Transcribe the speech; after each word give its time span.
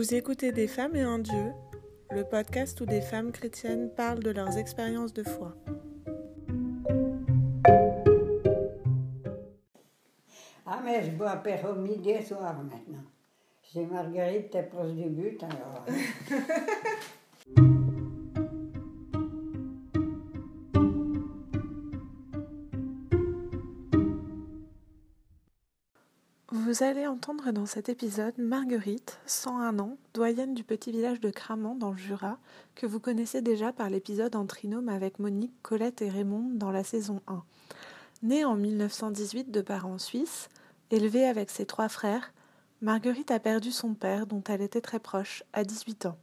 Vous 0.00 0.14
écoutez 0.14 0.50
Des 0.50 0.66
femmes 0.66 0.96
et 0.96 1.02
un 1.02 1.18
Dieu, 1.18 1.52
le 2.10 2.24
podcast 2.24 2.80
où 2.80 2.86
des 2.86 3.02
femmes 3.02 3.32
chrétiennes 3.32 3.90
parlent 3.94 4.22
de 4.22 4.30
leurs 4.30 4.56
expériences 4.56 5.12
de 5.12 5.22
foi. 5.22 5.54
Ah, 10.64 10.80
mais 10.82 11.04
je 11.04 11.10
bois 11.10 11.32
apéro 11.32 11.74
midi 11.74 12.12
et 12.12 12.22
soir 12.22 12.62
maintenant. 12.62 13.04
J'ai 13.74 13.84
Marguerite, 13.84 14.48
t'es 14.48 14.62
proche 14.62 14.92
du 14.92 15.10
but 15.10 15.42
alors. 15.42 15.84
Vous 26.70 26.84
allez 26.84 27.08
entendre 27.08 27.50
dans 27.50 27.66
cet 27.66 27.88
épisode 27.88 28.38
Marguerite, 28.38 29.18
101 29.26 29.80
ans, 29.80 29.98
doyenne 30.14 30.54
du 30.54 30.62
petit 30.62 30.92
village 30.92 31.18
de 31.18 31.28
Cramant 31.28 31.74
dans 31.74 31.90
le 31.90 31.96
Jura, 31.96 32.38
que 32.76 32.86
vous 32.86 33.00
connaissez 33.00 33.42
déjà 33.42 33.72
par 33.72 33.90
l'épisode 33.90 34.36
en 34.36 34.46
trinôme 34.46 34.88
avec 34.88 35.18
Monique, 35.18 35.52
Colette 35.62 36.00
et 36.00 36.08
Raymond 36.08 36.48
dans 36.54 36.70
la 36.70 36.84
saison 36.84 37.22
1. 37.26 37.42
Née 38.22 38.44
en 38.44 38.54
1918 38.54 39.50
de 39.50 39.62
parents 39.62 39.98
suisses, 39.98 40.48
élevée 40.92 41.26
avec 41.26 41.50
ses 41.50 41.66
trois 41.66 41.88
frères, 41.88 42.32
Marguerite 42.82 43.32
a 43.32 43.40
perdu 43.40 43.72
son 43.72 43.94
père 43.94 44.28
dont 44.28 44.44
elle 44.48 44.62
était 44.62 44.80
très 44.80 45.00
proche 45.00 45.42
à 45.52 45.64
18 45.64 46.06
ans. 46.06 46.18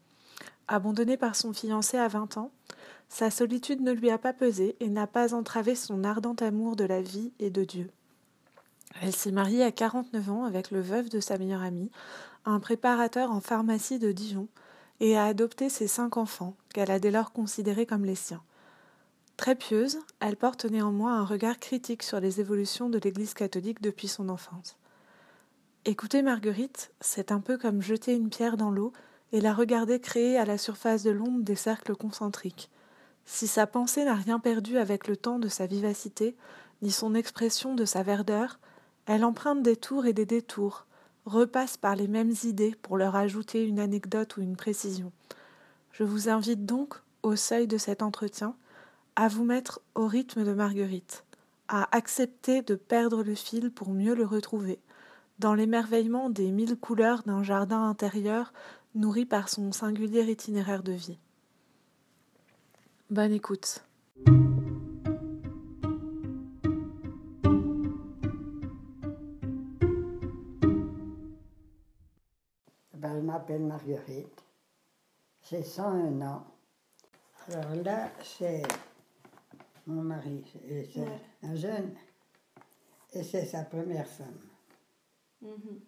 Abandonnée 0.70 1.18
par 1.18 1.36
son 1.36 1.52
fiancé 1.52 1.98
à 1.98 2.08
20 2.08 2.38
ans, 2.38 2.52
sa 3.10 3.32
solitude 3.32 3.82
ne 3.82 3.92
lui 3.92 4.12
a 4.12 4.18
pas 4.18 4.32
pesé 4.32 4.78
et 4.80 4.88
n'a 4.88 5.08
pas 5.08 5.34
entravé 5.34 5.76
son 5.76 6.06
ardent 6.06 6.38
amour 6.40 6.78
de 6.78 6.86
la 6.86 7.02
vie 7.02 7.34
et 7.40 7.50
de 7.50 7.66
Dieu. 7.66 7.90
Elle 9.02 9.14
s'est 9.16 9.32
mariée 9.32 9.64
à 9.64 9.72
49 9.72 10.30
ans 10.30 10.46
avec 10.46 10.72
le 10.72 10.82
veuf 10.82 11.10
de 11.10 11.20
sa 11.20 11.38
meilleure 11.38 11.62
amie, 11.62 11.92
un 12.46 12.60
préparateur 12.60 13.32
en 13.32 13.42
pharmacie 13.42 14.00
de 14.00 14.12
Dijon, 14.12 14.48
et 15.00 15.18
a 15.18 15.26
adopté 15.26 15.70
ses 15.70 15.88
cinq 15.88 16.18
enfants, 16.18 16.56
qu'elle 16.74 16.92
a 16.92 17.00
dès 17.00 17.12
lors 17.12 17.32
considérés 17.32 17.86
comme 17.86 18.06
les 18.06 18.16
siens. 18.16 18.42
Très 19.38 19.54
pieuse, 19.54 20.00
elle 20.20 20.36
porte 20.36 20.66
néanmoins 20.66 21.20
un 21.20 21.26
regard 21.26 21.60
critique 21.60 22.02
sur 22.02 22.20
les 22.20 22.40
évolutions 22.40 22.90
de 22.90 22.98
l'Église 22.98 23.36
catholique 23.36 23.82
depuis 23.82 24.08
son 24.08 24.30
enfance. 24.30 24.78
Écouter 25.86 26.24
Marguerite, 26.24 26.92
c'est 27.00 27.32
un 27.32 27.40
peu 27.40 27.58
comme 27.58 27.82
jeter 27.82 28.16
une 28.16 28.30
pierre 28.30 28.58
dans 28.58 28.72
l'eau 28.72 28.94
et 29.32 29.40
la 29.40 29.54
regarder 29.54 30.00
créer 30.00 30.38
à 30.38 30.46
la 30.46 30.58
surface 30.58 31.04
de 31.04 31.12
l'onde 31.12 31.44
des 31.44 31.56
cercles 31.56 31.96
concentriques. 31.96 32.72
Si 33.26 33.46
sa 33.46 33.68
pensée 33.68 34.06
n'a 34.06 34.16
rien 34.16 34.40
perdu 34.40 34.78
avec 34.80 35.08
le 35.08 35.18
temps 35.18 35.38
de 35.38 35.50
sa 35.50 35.68
vivacité, 35.68 36.36
ni 36.82 36.92
son 36.92 37.14
expression 37.14 37.76
de 37.76 37.86
sa 37.86 38.02
verdeur, 38.02 38.60
elle 39.08 39.24
emprunte 39.24 39.64
des 39.64 39.78
tours 39.78 40.06
et 40.06 40.14
des 40.14 40.26
détours, 40.26 40.86
repasse 41.26 41.78
par 41.78 41.96
les 41.96 42.08
mêmes 42.08 42.34
idées 42.44 42.76
pour 42.82 42.98
leur 42.98 43.16
ajouter 43.16 43.64
une 43.64 43.80
anecdote 43.80 44.38
ou 44.38 44.42
une 44.42 44.58
précision. 44.58 45.12
Je 45.92 46.04
vous 46.04 46.30
invite 46.30 46.66
donc, 46.66 46.96
au 47.24 47.36
seuil 47.36 47.68
de 47.68 47.78
cet 47.78 48.04
entretien, 48.04 48.56
à 49.16 49.30
vous 49.30 49.46
mettre 49.46 49.82
au 49.96 50.08
rythme 50.08 50.44
de 50.44 50.54
Marguerite, 50.54 51.26
à 51.70 51.88
accepter 51.96 52.62
de 52.62 52.76
perdre 52.76 53.24
le 53.24 53.34
fil 53.34 53.72
pour 53.72 53.92
mieux 53.92 54.14
le 54.14 54.26
retrouver, 54.26 54.80
dans 55.40 55.54
l'émerveillement 55.54 56.30
des 56.30 56.52
mille 56.52 56.76
couleurs 56.76 57.24
d'un 57.24 57.44
jardin 57.44 57.90
intérieur 57.90 58.54
nourri 58.94 59.26
par 59.26 59.48
son 59.48 59.72
singulier 59.72 60.30
itinéraire 60.30 60.84
de 60.84 60.94
vie. 60.94 61.18
Bonne 63.10 63.32
écoute. 63.32 63.87
M'appelle 73.28 73.62
Marguerite. 73.62 74.44
J'ai 75.50 75.64
101 75.64 76.22
ans. 76.22 76.46
Alors 77.50 77.76
là, 77.84 78.12
c'est 78.24 78.64
mon 79.86 80.02
mari, 80.02 80.44
c'est 80.94 81.00
Ouais. 81.00 81.22
un 81.44 81.56
jeune, 81.56 81.96
et 83.14 83.24
c'est 83.24 83.46
sa 83.46 83.64
première 83.64 84.08
femme. 84.08 84.40
Mhm. 85.42 85.80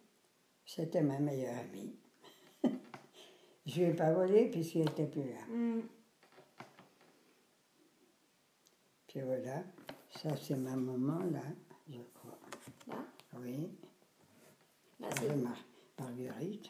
C'était 0.65 1.01
ma 1.01 1.19
meilleure 1.19 1.57
amie. 1.59 1.95
je 3.65 3.81
ne 3.81 3.85
lui 3.85 3.91
ai 3.91 3.93
pas 3.93 4.13
volé 4.13 4.49
puisqu'il 4.49 4.85
n'était 4.85 5.07
plus 5.07 5.23
là. 5.29 5.45
Mm. 5.49 5.81
Puis 9.07 9.21
voilà, 9.21 9.63
ça 10.11 10.29
c'est 10.37 10.55
ma 10.55 10.75
maman 10.75 11.19
là, 11.31 11.41
je 11.89 11.99
crois. 12.13 12.37
Là, 12.87 12.95
Oui, 13.39 13.71
là 14.99 15.09
Marguerite. 15.97 16.69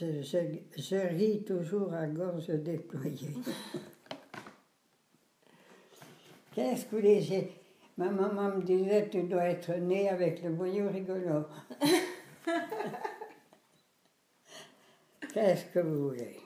Je, 0.00 0.22
je- 0.22 0.58
je 0.78 0.96
ris 1.14 1.42
toujours 1.44 1.92
à 1.92 2.06
gorge 2.06 2.46
déployée. 2.48 3.34
Qu'est-ce 6.54 6.86
que 6.86 7.00
j'ai- 7.02 7.52
Ma 7.98 8.08
maman 8.10 8.56
me 8.56 8.62
disait, 8.62 9.10
tu 9.10 9.24
dois 9.24 9.44
être 9.44 9.74
né 9.76 10.08
avec 10.08 10.42
le 10.42 10.50
boyau 10.52 10.88
rigolo. 10.88 11.44
Qu'est-ce 15.34 15.66
que 15.66 15.80
vous 15.80 16.08
voulez? 16.08 16.40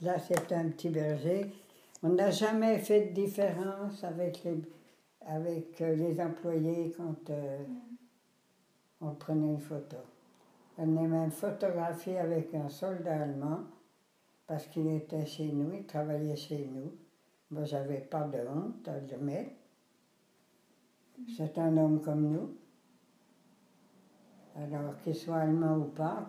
Là, 0.00 0.18
c'est 0.18 0.50
un 0.52 0.68
petit 0.70 0.88
berger. 0.88 1.52
On 2.02 2.08
n'a 2.10 2.30
jamais 2.32 2.78
fait 2.78 3.10
de 3.10 3.14
différence 3.14 4.02
avec 4.02 4.42
les, 4.44 4.60
avec 5.26 5.80
euh, 5.80 5.94
les 5.94 6.20
employés 6.20 6.92
quand 6.96 7.30
euh, 7.30 7.58
on 9.00 9.14
prenait 9.14 9.46
une 9.46 9.60
photo. 9.60 9.96
On 10.82 10.96
est 10.96 11.08
même 11.08 11.30
photographié 11.30 12.18
avec 12.18 12.54
un 12.54 12.70
soldat 12.70 13.24
allemand 13.24 13.64
parce 14.46 14.66
qu'il 14.66 14.86
était 14.88 15.26
chez 15.26 15.52
nous, 15.52 15.74
il 15.74 15.84
travaillait 15.84 16.36
chez 16.36 16.66
nous. 16.72 16.96
Moi, 17.50 17.64
j'avais 17.64 18.00
pas 18.00 18.22
de 18.22 18.38
honte 18.48 18.88
à 18.88 18.98
le 18.98 19.18
mettre. 19.18 19.50
C'est 21.36 21.58
un 21.58 21.76
homme 21.76 22.00
comme 22.00 22.30
nous. 22.30 22.56
Alors, 24.56 24.96
qu'il 25.02 25.14
soit 25.14 25.40
allemand 25.40 25.76
ou 25.76 25.84
pas, 25.84 26.26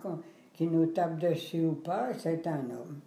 qu'il 0.52 0.70
nous 0.70 0.86
tape 0.86 1.18
dessus 1.18 1.64
ou 1.64 1.74
pas, 1.76 2.12
c'est 2.12 2.46
un 2.46 2.68
homme. 2.70 3.00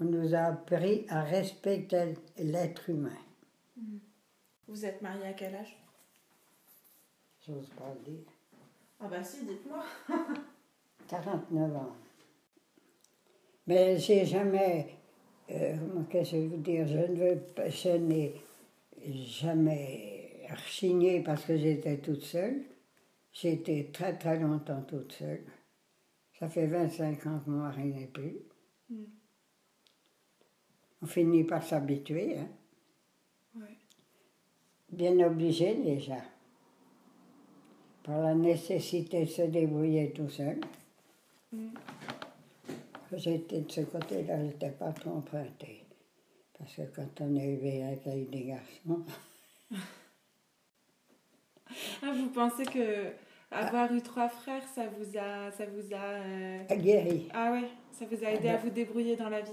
On 0.00 0.04
nous 0.04 0.34
a 0.34 0.46
appris 0.46 1.06
à 1.08 1.22
respecter 1.22 2.14
l'être 2.38 2.90
humain. 2.90 3.20
Vous 4.66 4.84
êtes 4.84 5.00
marié 5.00 5.26
à 5.26 5.32
quel 5.32 5.54
âge? 5.54 5.78
J'ose 7.46 7.70
pas 7.70 7.94
le 7.94 8.00
dire. 8.12 8.33
Ah 9.04 9.08
bah 9.10 9.22
si, 9.22 9.44
dites-moi. 9.44 9.84
49 11.08 11.76
ans. 11.76 11.92
Mais 13.66 13.98
j'ai 13.98 14.24
jamais, 14.24 14.96
euh, 15.50 15.76
qu'est-ce 16.08 16.30
que 16.30 16.36
je 16.36 16.46
veux 16.46 16.56
dire, 16.56 16.86
je 16.88 16.98
ne 16.98 17.14
veux 17.14 17.38
pas, 17.38 17.68
je 17.68 17.90
n'ai 17.90 18.34
jamais 19.04 20.46
rechigné 20.48 21.22
parce 21.22 21.44
que 21.44 21.58
j'étais 21.58 21.98
toute 21.98 22.22
seule. 22.22 22.62
Été 23.42 23.90
très 23.92 24.16
très 24.16 24.38
longtemps 24.38 24.80
toute 24.82 25.12
seule. 25.12 25.44
Ça 26.38 26.48
fait 26.48 26.66
25 26.66 27.26
ans 27.26 27.40
que 27.44 27.50
mon 27.50 27.62
mari 27.62 27.92
n'est 27.92 28.06
plus. 28.06 28.38
Mm. 28.88 29.04
On 31.02 31.06
finit 31.06 31.44
par 31.44 31.62
s'habituer, 31.62 32.38
hein. 32.38 32.48
Ouais. 33.56 33.76
bien 34.88 35.18
obligé 35.26 35.74
déjà, 35.74 36.22
par 38.04 38.20
la 38.20 38.34
nécessité 38.34 39.24
de 39.24 39.30
se 39.30 39.42
débrouiller 39.42 40.12
tout 40.12 40.28
seul. 40.28 40.60
Mm. 41.52 41.68
J'étais 43.16 43.60
de 43.60 43.70
ce 43.70 43.80
côté-là, 43.82 44.38
je 44.38 44.44
n'étais 44.46 44.70
pas 44.70 44.92
trop 44.92 45.10
empruntée. 45.10 45.84
Parce 46.58 46.74
que 46.76 46.82
quand 46.94 47.20
on 47.20 47.36
est 47.36 47.44
élevé 47.54 47.82
avec 47.82 48.30
des 48.30 48.44
garçons, 48.44 49.02
Ah, 52.02 52.12
vous 52.14 52.28
pensez 52.28 52.64
que 52.64 53.12
avoir 53.50 53.92
eu 53.92 54.00
trois 54.02 54.28
frères, 54.28 54.62
ça 54.74 54.82
vous 54.86 55.18
a, 55.18 55.50
ça 55.50 55.64
vous 55.66 55.94
a. 55.94 56.04
euh. 56.20 56.62
Ah 57.32 57.52
ouais, 57.52 57.68
ça 57.90 58.04
vous 58.10 58.24
a 58.24 58.30
aidé 58.30 58.48
à 58.48 58.56
vous 58.58 58.70
débrouiller 58.70 59.16
dans 59.16 59.28
la 59.28 59.40
vie? 59.40 59.50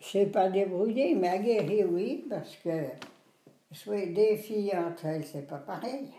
Je 0.00 0.18
ne 0.18 0.24
sais 0.24 0.30
pas 0.30 0.48
débrouiller, 0.48 1.14
mais 1.14 1.28
aguerris, 1.28 1.84
oui, 1.84 2.26
parce 2.28 2.56
que 2.56 2.84
soit 3.72 4.06
des 4.06 4.36
filles 4.36 4.72
entre 4.76 5.06
elles, 5.06 5.24
c'est 5.24 5.46
pas 5.46 5.58
pareil. 5.58 6.10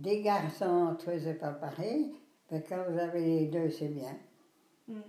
Des 0.00 0.22
garçons 0.22 0.64
entre 0.90 1.10
eux, 1.10 1.18
c'est 1.22 1.34
pas 1.38 1.52
pareil. 1.52 2.12
Mais 2.50 2.62
quand 2.66 2.84
vous 2.88 2.98
avez 2.98 3.20
les 3.24 3.46
deux, 3.46 3.70
c'est 3.70 3.88
bien. 3.88 4.16
Mm. 4.88 5.00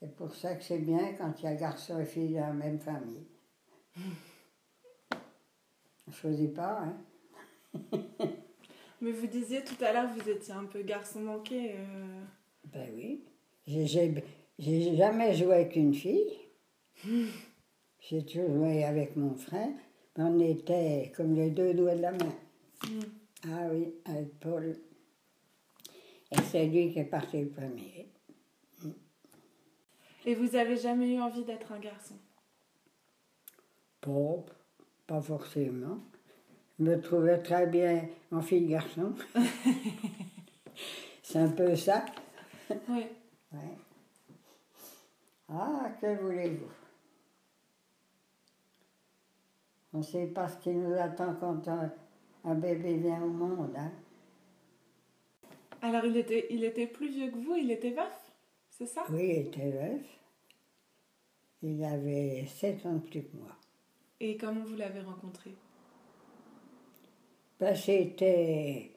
C'est 0.00 0.14
pour 0.16 0.34
ça 0.34 0.54
que 0.54 0.62
c'est 0.64 0.78
bien 0.78 1.14
quand 1.14 1.32
il 1.40 1.44
y 1.44 1.48
a 1.48 1.54
garçon 1.54 1.98
et 2.00 2.04
fille 2.04 2.34
dans 2.34 2.40
la 2.46 2.52
même 2.52 2.78
famille. 2.78 3.26
On 6.06 6.10
ne 6.10 6.14
choisit 6.14 6.52
pas, 6.54 6.80
hein. 6.82 6.96
Mais 9.00 9.12
vous 9.12 9.26
disiez 9.26 9.62
tout 9.64 9.82
à 9.84 9.92
l'heure, 9.92 10.10
vous 10.14 10.28
étiez 10.28 10.54
un 10.54 10.64
peu 10.66 10.82
garçon 10.82 11.20
manqué. 11.20 11.72
euh, 11.76 12.22
Ben 12.72 12.88
oui. 12.94 13.24
J'ai- 13.66 14.14
jamais 14.96 15.34
joué 15.34 15.54
avec 15.54 15.76
une 15.76 15.94
fille. 15.94 16.30
J'ai 18.00 18.24
toujours 18.24 18.52
joué 18.54 18.84
avec 18.84 19.16
mon 19.16 19.34
frère. 19.34 19.70
Mais 20.16 20.24
on 20.24 20.38
était 20.40 21.12
comme 21.16 21.34
les 21.34 21.50
deux 21.50 21.74
doigts 21.74 21.94
de 21.96 22.02
la 22.02 22.12
main. 22.12 22.32
mm. 22.84 23.21
Ah 23.44 23.68
oui, 23.70 23.94
avec 24.04 24.38
Paul. 24.38 24.76
Et 26.30 26.42
c'est 26.50 26.66
lui 26.66 26.92
qui 26.92 27.00
est 27.00 27.04
parti 27.04 27.40
le 27.40 27.48
premier. 27.48 28.08
Et 30.24 30.34
vous 30.34 30.54
avez 30.54 30.76
jamais 30.76 31.14
eu 31.14 31.20
envie 31.20 31.44
d'être 31.44 31.72
un 31.72 31.80
garçon? 31.80 32.14
Pas, 34.00 34.44
pas 35.06 35.20
forcément. 35.20 35.98
Je 36.78 36.84
me 36.84 37.00
trouvais 37.00 37.42
très 37.42 37.66
bien 37.66 38.08
en 38.30 38.40
fille-garçon. 38.40 39.14
c'est 41.22 41.38
un 41.38 41.50
peu 41.50 41.74
ça. 41.74 42.04
Oui. 42.88 43.06
Ouais. 43.52 43.76
Ah, 45.48 45.90
que 46.00 46.20
voulez-vous? 46.22 46.70
On 49.92 49.98
ne 49.98 50.02
sait 50.02 50.26
pas 50.28 50.48
ce 50.48 50.56
qui 50.58 50.70
nous 50.70 50.94
attend 50.94 51.34
quand 51.34 51.68
un, 51.68 51.92
un 52.44 52.54
bébé 52.54 52.96
vient 52.98 53.22
au 53.22 53.28
monde. 53.28 53.74
Hein? 53.76 53.92
Alors 55.80 56.04
il 56.04 56.16
était, 56.16 56.46
il 56.50 56.64
était 56.64 56.86
plus 56.86 57.10
vieux 57.10 57.30
que 57.30 57.36
vous, 57.38 57.56
il 57.56 57.70
était 57.70 57.90
veuf, 57.90 58.32
c'est 58.70 58.86
ça? 58.86 59.04
Oui, 59.10 59.24
il 59.24 59.38
était 59.46 59.70
veuf. 59.70 60.02
Il 61.62 61.84
avait 61.84 62.46
sept 62.46 62.84
ans 62.86 62.94
de 62.94 62.98
plus 63.00 63.22
que 63.22 63.36
moi. 63.36 63.56
Et 64.20 64.36
comment 64.36 64.64
vous 64.64 64.76
l'avez 64.76 65.00
rencontré? 65.00 65.54
Ben, 67.60 67.74
c'était... 67.76 68.90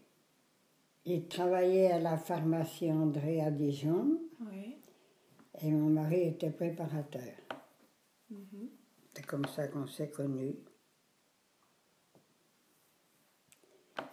Il 1.06 1.28
travaillait 1.28 1.92
à 1.92 2.00
la 2.00 2.18
pharmacie 2.18 2.92
André 2.92 3.40
à 3.42 3.52
Dijon 3.52 4.20
Oui. 4.52 4.76
et 5.62 5.70
mon 5.72 5.90
mari 5.92 6.30
était 6.30 6.50
préparateur. 6.50 7.34
Mhm. 8.32 8.70
C'est 9.14 9.26
comme 9.26 9.46
ça 9.46 9.68
qu'on 9.68 9.86
s'est 9.86 10.10
connus. 10.10 10.56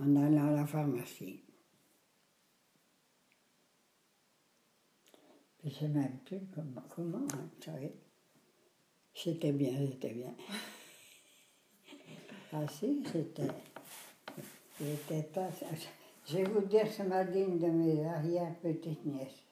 En 0.00 0.16
allant 0.16 0.48
à 0.48 0.50
la 0.52 0.66
pharmacie. 0.66 1.42
Je 5.62 5.68
ne 5.68 5.74
sais 5.74 5.88
même 5.88 6.18
plus 6.24 6.40
comment, 6.54 6.82
comment 6.88 7.26
hein, 7.34 7.48
vous 7.56 7.62
savez. 7.62 7.92
C'était 9.14 9.52
bien, 9.52 9.72
c'était 9.90 10.14
bien. 10.14 10.34
Ah 12.54 12.68
si, 12.68 13.02
c'était. 13.10 13.48
J'étais 14.78 15.22
pas. 15.22 15.48
Je 16.26 16.36
vais 16.36 16.44
vous 16.44 16.60
dire 16.60 16.86
ce 16.86 17.02
m'a 17.02 17.24
dit 17.24 17.40
une 17.40 17.58
de 17.58 17.66
mes 17.66 18.04
arrière-petites-nièces. 18.04 19.42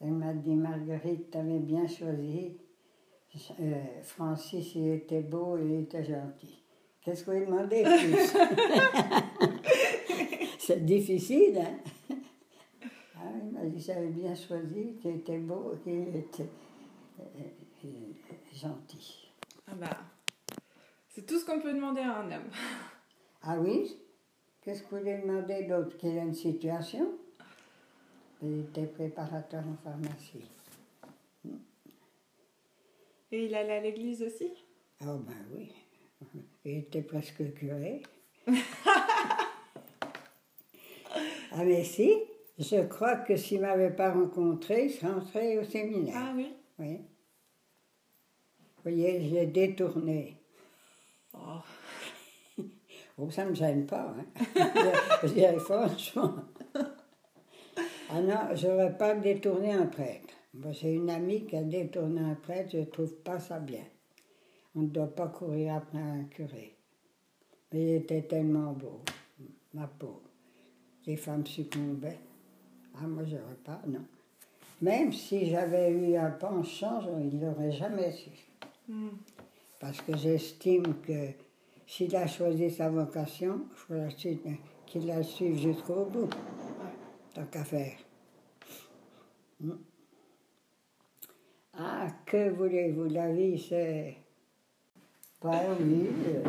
Elle 0.00 0.14
m'a 0.14 0.34
dit 0.34 0.54
Marguerite, 0.54 1.30
t'avais 1.30 1.60
bien 1.60 1.86
choisi. 1.86 2.58
Euh, 3.60 4.02
Francis, 4.02 4.74
il 4.74 4.88
était 4.88 5.20
beau, 5.20 5.56
il 5.58 5.82
était 5.82 6.04
gentil. 6.04 6.62
Qu'est-ce 7.02 7.24
que 7.24 7.30
vous 7.30 7.46
demandez 7.46 7.82
plus 7.82 9.50
C'est 10.66 10.82
difficile, 10.82 11.58
hein 11.58 11.78
ah, 13.16 13.20
Il 13.36 13.52
m'a 13.52 13.66
dit 13.66 13.82
j'avais 13.82 14.08
bien 14.08 14.34
choisi, 14.34 14.94
qu'il 14.98 15.16
était 15.16 15.36
beau, 15.36 15.74
qu'il 15.84 16.16
était 16.16 16.48
euh, 17.20 17.22
euh, 17.84 17.88
gentil. 18.54 19.28
Ah 19.66 19.74
bah, 19.74 20.00
c'est 21.10 21.26
tout 21.26 21.38
ce 21.38 21.44
qu'on 21.44 21.60
peut 21.60 21.74
demander 21.74 22.00
à 22.00 22.20
un 22.20 22.32
homme. 22.32 22.48
Ah 23.42 23.58
oui? 23.60 23.94
Qu'est-ce 24.62 24.84
que 24.84 24.94
vous 24.94 25.04
lui 25.04 25.12
demandez 25.12 25.64
d'autre? 25.64 25.98
Qu'il 25.98 26.18
a 26.18 26.22
une 26.22 26.32
situation? 26.32 27.12
Il 28.42 28.60
était 28.60 28.86
préparateur 28.86 29.64
en 29.68 29.76
pharmacie. 29.84 30.48
Et 33.32 33.44
il 33.44 33.54
allait 33.54 33.76
à 33.76 33.80
l'église 33.82 34.22
aussi? 34.22 34.50
Ah 35.02 35.14
ben 35.18 35.44
oui. 35.54 35.74
Il 36.64 36.78
était 36.78 37.02
presque 37.02 37.52
curé. 37.52 38.02
ah 41.56 41.64
mais 41.64 41.84
si, 41.84 42.12
je 42.58 42.84
crois 42.86 43.16
que 43.16 43.36
s'il 43.36 43.58
ne 43.58 43.66
m'avait 43.66 43.94
pas 43.94 44.12
rencontré, 44.12 44.86
il 44.86 44.90
serait 44.90 45.12
entré 45.12 45.58
au 45.58 45.64
séminaire. 45.64 46.14
Ah 46.16 46.32
oui 46.34 46.52
Oui. 46.80 46.96
Vous 48.76 48.82
voyez, 48.82 49.28
j'ai 49.28 49.46
détourné. 49.46 50.36
Oh. 51.34 51.38
Oh, 53.16 53.30
ça 53.30 53.44
ne 53.44 53.50
me 53.50 53.54
gêne 53.54 53.86
pas, 53.86 54.12
hein. 54.18 54.42
je 55.22 55.28
dirais 55.28 55.56
franchement. 55.60 56.34
Ah 58.10 58.20
non, 58.20 58.56
je 58.56 58.66
n'aurais 58.66 58.96
pas 58.96 59.14
détourné 59.14 59.72
un 59.72 59.86
prêtre. 59.86 60.34
Moi, 60.52 60.72
j'ai 60.72 60.94
une 60.94 61.08
amie 61.08 61.46
qui 61.46 61.54
a 61.56 61.62
détourné 61.62 62.20
un 62.20 62.34
prêtre, 62.34 62.70
je 62.72 62.78
ne 62.78 62.84
trouve 62.86 63.14
pas 63.22 63.38
ça 63.38 63.60
bien. 63.60 63.84
On 64.74 64.80
ne 64.80 64.88
doit 64.88 65.14
pas 65.14 65.28
courir 65.28 65.74
après 65.76 65.98
un 65.98 66.24
curé. 66.24 66.76
Mais 67.72 67.82
il 67.82 67.94
était 68.02 68.22
tellement 68.22 68.72
beau, 68.72 69.00
ma 69.72 69.86
peau. 69.86 70.20
Les 71.06 71.16
femmes 71.16 71.46
succombaient. 71.46 72.18
Ah, 72.96 73.06
moi, 73.06 73.24
je 73.24 73.36
n'aurais 73.36 73.54
pas, 73.64 73.80
non. 73.86 74.04
Même 74.80 75.12
si 75.12 75.46
j'avais 75.50 75.90
eu 75.90 76.16
un 76.16 76.30
penchant, 76.30 77.02
il 77.20 77.38
ne 77.38 77.46
l'aurait 77.46 77.72
jamais 77.72 78.12
su. 78.12 78.30
Hmm. 78.88 79.08
Parce 79.80 80.00
que 80.00 80.16
j'estime 80.16 81.00
que 81.02 81.30
s'il 81.86 82.14
a 82.16 82.26
choisi 82.26 82.70
sa 82.70 82.88
vocation, 82.88 83.62
il 83.70 83.76
faut 83.76 83.94
la 83.94 84.08
qu'il 84.86 85.06
la 85.06 85.22
suive 85.22 85.58
jusqu'au 85.58 86.04
bout. 86.06 86.30
Tant 87.34 87.44
qu'à 87.46 87.64
faire. 87.64 87.96
Hmm. 89.60 89.72
Ah, 91.76 92.06
que 92.24 92.50
voulez-vous? 92.50 93.04
La 93.04 93.32
vie, 93.32 93.58
c'est. 93.58 94.16
Oui. 95.42 95.52
euh, 96.26 96.42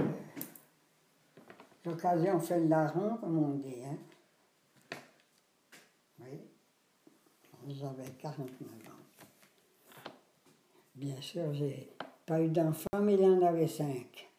L'occasion 1.85 2.39
fait 2.39 2.59
le 2.59 2.67
larron, 2.67 3.17
comme 3.17 3.37
on 3.37 3.53
dit. 3.55 3.83
Hein? 3.83 3.97
J'avais 7.67 8.11
49 8.19 8.69
ans. 8.69 10.11
Bien 10.93 11.19
sûr, 11.19 11.51
j'ai 11.53 11.89
pas 12.25 12.39
eu 12.41 12.49
d'enfant, 12.49 13.01
mais 13.01 13.15
il 13.15 13.23
en 13.23 13.41
avait 13.41 13.67
cinq. 13.67 14.29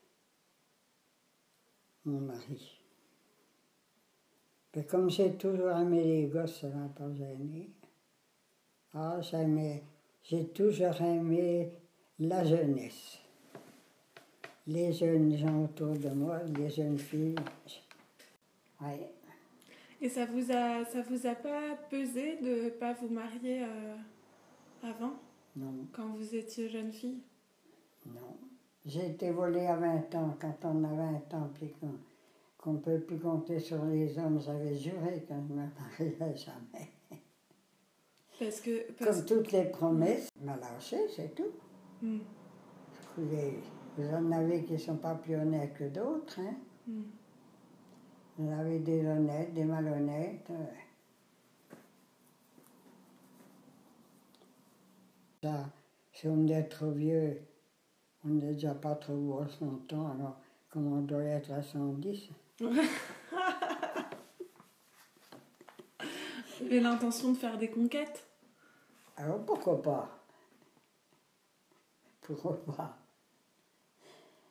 Mon 2.05 2.21
mari. 2.21 2.81
Mais 4.75 4.85
comme 4.85 5.11
j'ai 5.11 5.33
toujours 5.33 5.71
aimé 5.71 6.05
les 6.05 6.27
gosses, 6.27 6.61
ça 6.61 6.69
m'a 6.69 6.89
pas 6.89 7.13
gêné. 7.15 7.71
Ah, 8.95 9.21
j'aimais, 9.23 9.83
j'ai 10.23 10.47
toujours 10.49 11.01
aimé 11.01 11.73
la 12.21 12.45
jeunesse. 12.45 13.19
Les 14.69 14.93
jeunes 14.93 15.37
gens 15.37 15.65
autour 15.65 15.95
de 15.99 16.11
moi, 16.11 16.43
les 16.45 16.71
jeunes 16.71 16.99
filles. 16.99 17.37
Oui. 18.81 19.16
Et 20.01 20.09
ça 20.09 20.27
vous 20.27 20.53
a, 20.53 20.85
ça 20.85 21.03
vous 21.03 21.27
a 21.27 21.35
pas 21.35 21.77
pesé 21.91 22.37
de 22.43 22.69
pas 22.71 22.93
vous 22.95 23.09
marier 23.09 23.63
euh, 23.63 23.97
avant, 24.83 25.15
Non, 25.57 25.87
quand 25.93 26.09
vous 26.09 26.35
étiez 26.35 26.69
jeune 26.69 26.93
fille? 26.93 27.23
Non. 28.07 28.37
J'ai 28.85 29.07
été 29.11 29.31
volée 29.31 29.67
à 29.67 29.77
20 29.77 30.15
ans. 30.15 30.37
Quand 30.41 30.57
on 30.65 30.85
a 30.85 30.95
20 30.95 31.35
ans, 31.35 31.51
puis 31.55 31.75
qu'on 32.61 32.73
ne 32.73 32.79
peut 32.79 33.01
plus 33.01 33.19
compter 33.19 33.59
sur 33.59 33.85
les 33.87 34.19
hommes, 34.19 34.41
j'avais 34.41 34.77
juré 34.77 35.23
que 35.23 35.35
je 35.35 35.35
ne 35.35 35.61
me 35.61 35.67
marierais 35.79 36.37
jamais. 36.37 36.91
Parce 38.39 38.61
que. 38.61 38.93
Parce... 38.93 39.17
Comme 39.17 39.25
toutes 39.27 39.53
les 39.53 39.65
promesses, 39.65 40.29
m'a 40.43 40.57
lâché, 40.57 40.99
c'est 41.09 41.35
tout. 41.35 41.53
Hmm. 42.03 42.19
Les- 43.19 43.59
vous 43.97 44.15
en 44.15 44.31
avez 44.31 44.63
qui 44.63 44.75
ne 44.75 44.79
sont 44.79 44.99
pas 44.99 45.15
plus 45.15 45.35
honnêtes 45.37 45.73
que 45.75 45.85
d'autres. 45.85 46.39
Hein? 46.39 46.55
Hmm. 46.87 47.03
En 48.39 48.53
avez 48.53 48.81
des 48.81 49.07
honnêtes, 49.07 49.55
des 49.55 49.65
malhonnêtes. 49.65 50.51
Ça, 55.43 55.65
si 56.13 56.29
on 56.29 56.47
est 56.49 56.65
trop 56.65 56.91
vieux, 56.91 57.41
on 58.25 58.29
n'est 58.29 58.53
déjà 58.53 58.75
pas 58.75 58.95
trop 58.95 59.17
beau 59.17 59.39
à 59.39 59.49
100 59.49 59.93
ans, 59.95 60.11
alors 60.11 60.37
comme 60.69 60.93
on 60.93 61.01
doit 61.03 61.23
être 61.23 61.51
à 61.53 61.63
110 61.63 62.29
Vous 62.61 62.67
avez 66.61 66.81
l'intention 66.81 67.33
de 67.33 67.37
faire 67.37 67.57
des 67.57 67.71
conquêtes? 67.71 68.27
Alors 69.17 69.45
pourquoi 69.45 69.81
pas? 69.81 70.11
Pourquoi 72.23 72.57
pas? 72.65 72.99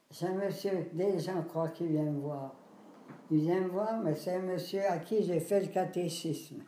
C'est 0.09 0.33
monsieur, 0.33 0.89
des 0.93 1.19
gens 1.19 1.43
croient 1.43 1.69
qu'il 1.69 1.87
vient 1.87 2.03
me 2.03 2.19
voir. 2.19 2.55
Il 3.31 3.39
vient 3.39 3.61
me 3.61 3.69
voir, 3.69 3.99
mais 4.01 4.15
c'est 4.15 4.35
un 4.35 4.41
monsieur 4.41 4.85
à 4.85 4.99
qui 4.99 5.23
j'ai 5.23 5.39
fait 5.39 5.61
le 5.61 5.67
catéchisme. 5.67 6.63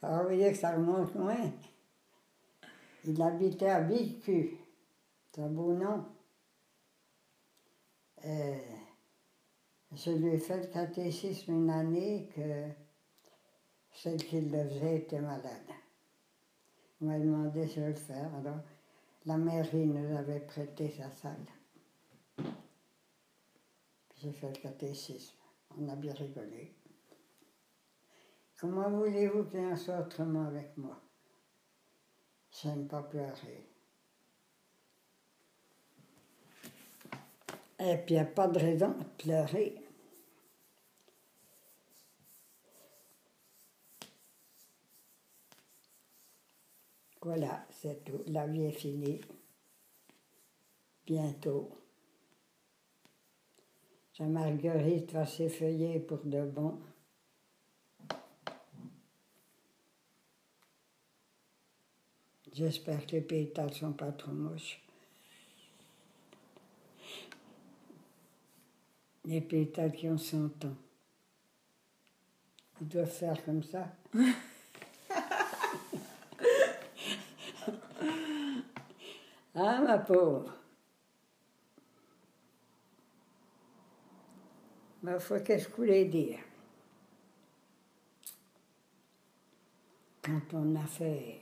Alors 0.00 0.22
vous 0.22 0.28
voyez 0.28 0.50
que 0.52 0.58
ça 0.58 0.72
remonte 0.72 1.14
loin. 1.14 1.50
Il 3.04 3.20
habitait 3.20 3.68
à 3.68 3.80
Bicu. 3.80 4.58
C'est 5.32 5.42
un 5.42 5.48
beau 5.48 5.72
nom. 5.72 6.04
Et 8.24 8.58
je 9.92 10.10
lui 10.12 10.34
ai 10.34 10.38
fait 10.38 10.60
le 10.60 10.66
catéchisme 10.68 11.52
une 11.52 11.70
année 11.70 12.28
que 12.34 12.68
celle 13.92 14.22
qui 14.22 14.40
le 14.40 14.48
faisait 14.50 14.96
était 14.98 15.20
malade. 15.20 15.70
On 17.00 17.06
m'a 17.06 17.18
demandé 17.18 17.66
si 17.66 17.80
je 17.80 17.86
le 17.86 17.94
faire. 17.94 18.32
Alors, 18.36 18.60
la 19.26 19.36
mairie 19.36 19.86
nous 19.86 20.16
avait 20.16 20.40
prêté 20.40 20.90
sa 20.90 21.10
salle. 21.10 21.46
J'ai 24.18 24.32
fait 24.32 24.48
le 24.48 24.60
catéchisme. 24.60 25.41
On 25.78 25.88
a 25.88 25.96
bien 25.96 26.12
rigolé. 26.14 26.74
Comment 28.56 28.90
voulez-vous 28.90 29.44
qu'il 29.44 29.60
en 29.60 29.76
soit 29.76 29.98
autrement 29.98 30.46
avec 30.46 30.76
moi? 30.76 31.00
J'aime 32.50 32.86
pas 32.86 33.02
pleurer. 33.02 33.68
Et 37.80 37.96
puis, 37.96 38.14
il 38.14 38.14
n'y 38.14 38.18
a 38.18 38.24
pas 38.24 38.46
de 38.46 38.58
raison 38.58 38.90
de 38.90 39.04
pleurer. 39.18 39.74
Voilà, 47.22 47.66
c'est 47.70 48.04
tout. 48.04 48.22
La 48.26 48.46
vie 48.46 48.64
est 48.64 48.72
finie. 48.72 49.20
Bientôt. 51.06 51.81
Sa 54.12 54.24
marguerite 54.24 55.12
va 55.12 55.24
s'effeuiller 55.24 55.98
pour 55.98 56.22
de 56.24 56.44
bon. 56.44 56.78
J'espère 62.52 63.06
que 63.06 63.12
les 63.12 63.22
pétales 63.22 63.70
ne 63.70 63.72
sont 63.72 63.94
pas 63.94 64.12
trop 64.12 64.32
moches. 64.32 64.82
Les 69.24 69.40
pétales 69.40 69.92
qui 69.92 70.10
ont 70.10 70.18
100 70.18 70.66
ans. 70.66 70.76
Ils 72.82 72.88
doivent 72.88 73.08
faire 73.08 73.42
comme 73.44 73.62
ça. 73.62 73.96
ah, 79.54 79.80
ma 79.80 79.98
pauvre. 79.98 80.61
Ma 85.02 85.18
foi, 85.18 85.40
qu'est-ce 85.40 85.66
que 85.66 85.72
je 85.72 85.76
voulais 85.76 86.04
dire? 86.04 86.38
Quand 90.22 90.40
on 90.54 90.76
a 90.76 90.86
fait 90.86 91.40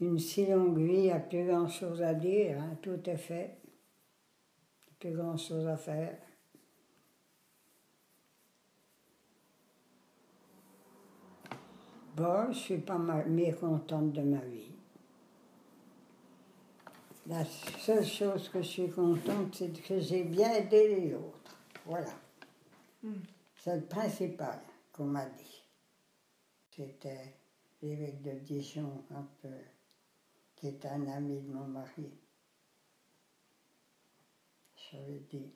une 0.00 0.18
si 0.18 0.46
longue 0.46 0.78
vie, 0.78 0.94
il 0.94 1.02
n'y 1.02 1.10
a 1.10 1.18
plus 1.18 1.44
grand-chose 1.44 2.00
à 2.02 2.14
dire, 2.14 2.60
hein, 2.60 2.76
tout 2.80 3.00
est 3.10 3.16
fait. 3.16 3.56
Plus 5.00 5.12
grand-chose 5.12 5.66
à 5.66 5.76
faire. 5.76 6.16
Bon, 12.14 12.44
je 12.44 12.48
ne 12.48 12.54
suis 12.54 12.78
pas 12.78 12.98
mécontente 12.98 14.12
de 14.12 14.22
ma 14.22 14.38
vie. 14.38 14.70
La 17.26 17.44
seule 17.44 18.04
chose 18.04 18.48
que 18.48 18.62
je 18.62 18.68
suis 18.68 18.90
contente, 18.90 19.54
c'est 19.54 19.82
que 19.82 19.98
j'ai 19.98 20.22
bien 20.22 20.52
aidé 20.52 21.00
les 21.00 21.14
autres. 21.14 21.56
Voilà. 21.86 22.21
C'est 23.56 23.76
le 23.76 23.84
principal 23.86 24.60
qu'on 24.92 25.04
m'a 25.04 25.26
dit. 25.26 25.62
C'était 26.70 27.34
l'évêque 27.82 28.22
de 28.22 28.32
Dijon, 28.32 29.04
un 29.10 29.26
peu, 29.40 29.48
qui 30.56 30.68
est 30.68 30.86
un 30.86 31.06
ami 31.08 31.40
de 31.40 31.52
mon 31.52 31.66
mari. 31.66 32.10
J'avais 34.76 35.20
dit, 35.30 35.52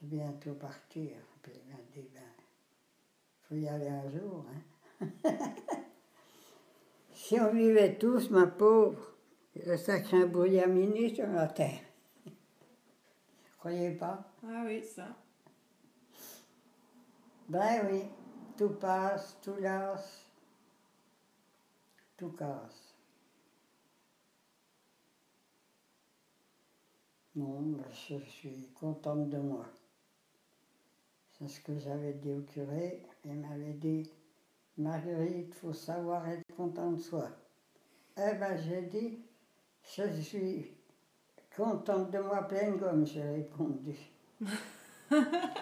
je 0.00 0.06
vais 0.06 0.16
bientôt 0.16 0.54
partir. 0.54 1.16
Puis 1.42 1.52
il 1.54 1.72
m'a 1.72 1.80
dit, 1.92 2.08
ben, 2.14 2.20
faut 3.42 3.54
y 3.54 3.68
aller 3.68 3.88
un 3.88 4.10
jour. 4.10 4.46
Hein. 5.02 5.10
si 7.12 7.38
on 7.40 7.52
vivait 7.52 7.98
tous, 7.98 8.30
ma 8.30 8.46
pauvre, 8.46 9.14
le 9.56 9.76
sacré 9.76 10.26
brouillamini 10.26 11.14
sur 11.14 11.26
la 11.28 11.48
terre. 11.48 11.80
Croyez 13.58 13.92
pas? 13.92 14.32
Ah 14.46 14.64
oui, 14.66 14.82
ça. 14.82 15.23
Ben 17.54 17.86
oui, 17.88 18.02
tout 18.56 18.70
passe, 18.70 19.38
tout 19.40 19.54
lasse, 19.60 20.26
tout 22.16 22.32
casse. 22.32 22.96
Non, 27.36 27.60
ben, 27.60 27.84
je 27.92 28.18
suis 28.24 28.72
contente 28.74 29.28
de 29.28 29.38
moi. 29.38 29.66
C'est 31.30 31.46
ce 31.46 31.60
que 31.60 31.78
j'avais 31.78 32.14
dit 32.14 32.32
au 32.32 32.40
curé. 32.40 33.06
Il 33.24 33.34
m'avait 33.34 33.74
dit, 33.74 34.10
Marguerite, 34.76 35.54
faut 35.54 35.72
savoir 35.72 36.28
être 36.28 36.42
contente 36.56 36.96
de 36.96 37.02
soi. 37.02 37.30
Eh 38.16 38.34
ben 38.34 38.56
j'ai 38.56 38.82
dit, 38.82 39.20
je 39.96 40.10
suis 40.20 40.72
contente 41.56 42.10
de 42.10 42.18
moi 42.18 42.48
pleine 42.48 42.78
gomme, 42.78 43.06
j'ai 43.06 43.22
répondu. 43.22 43.96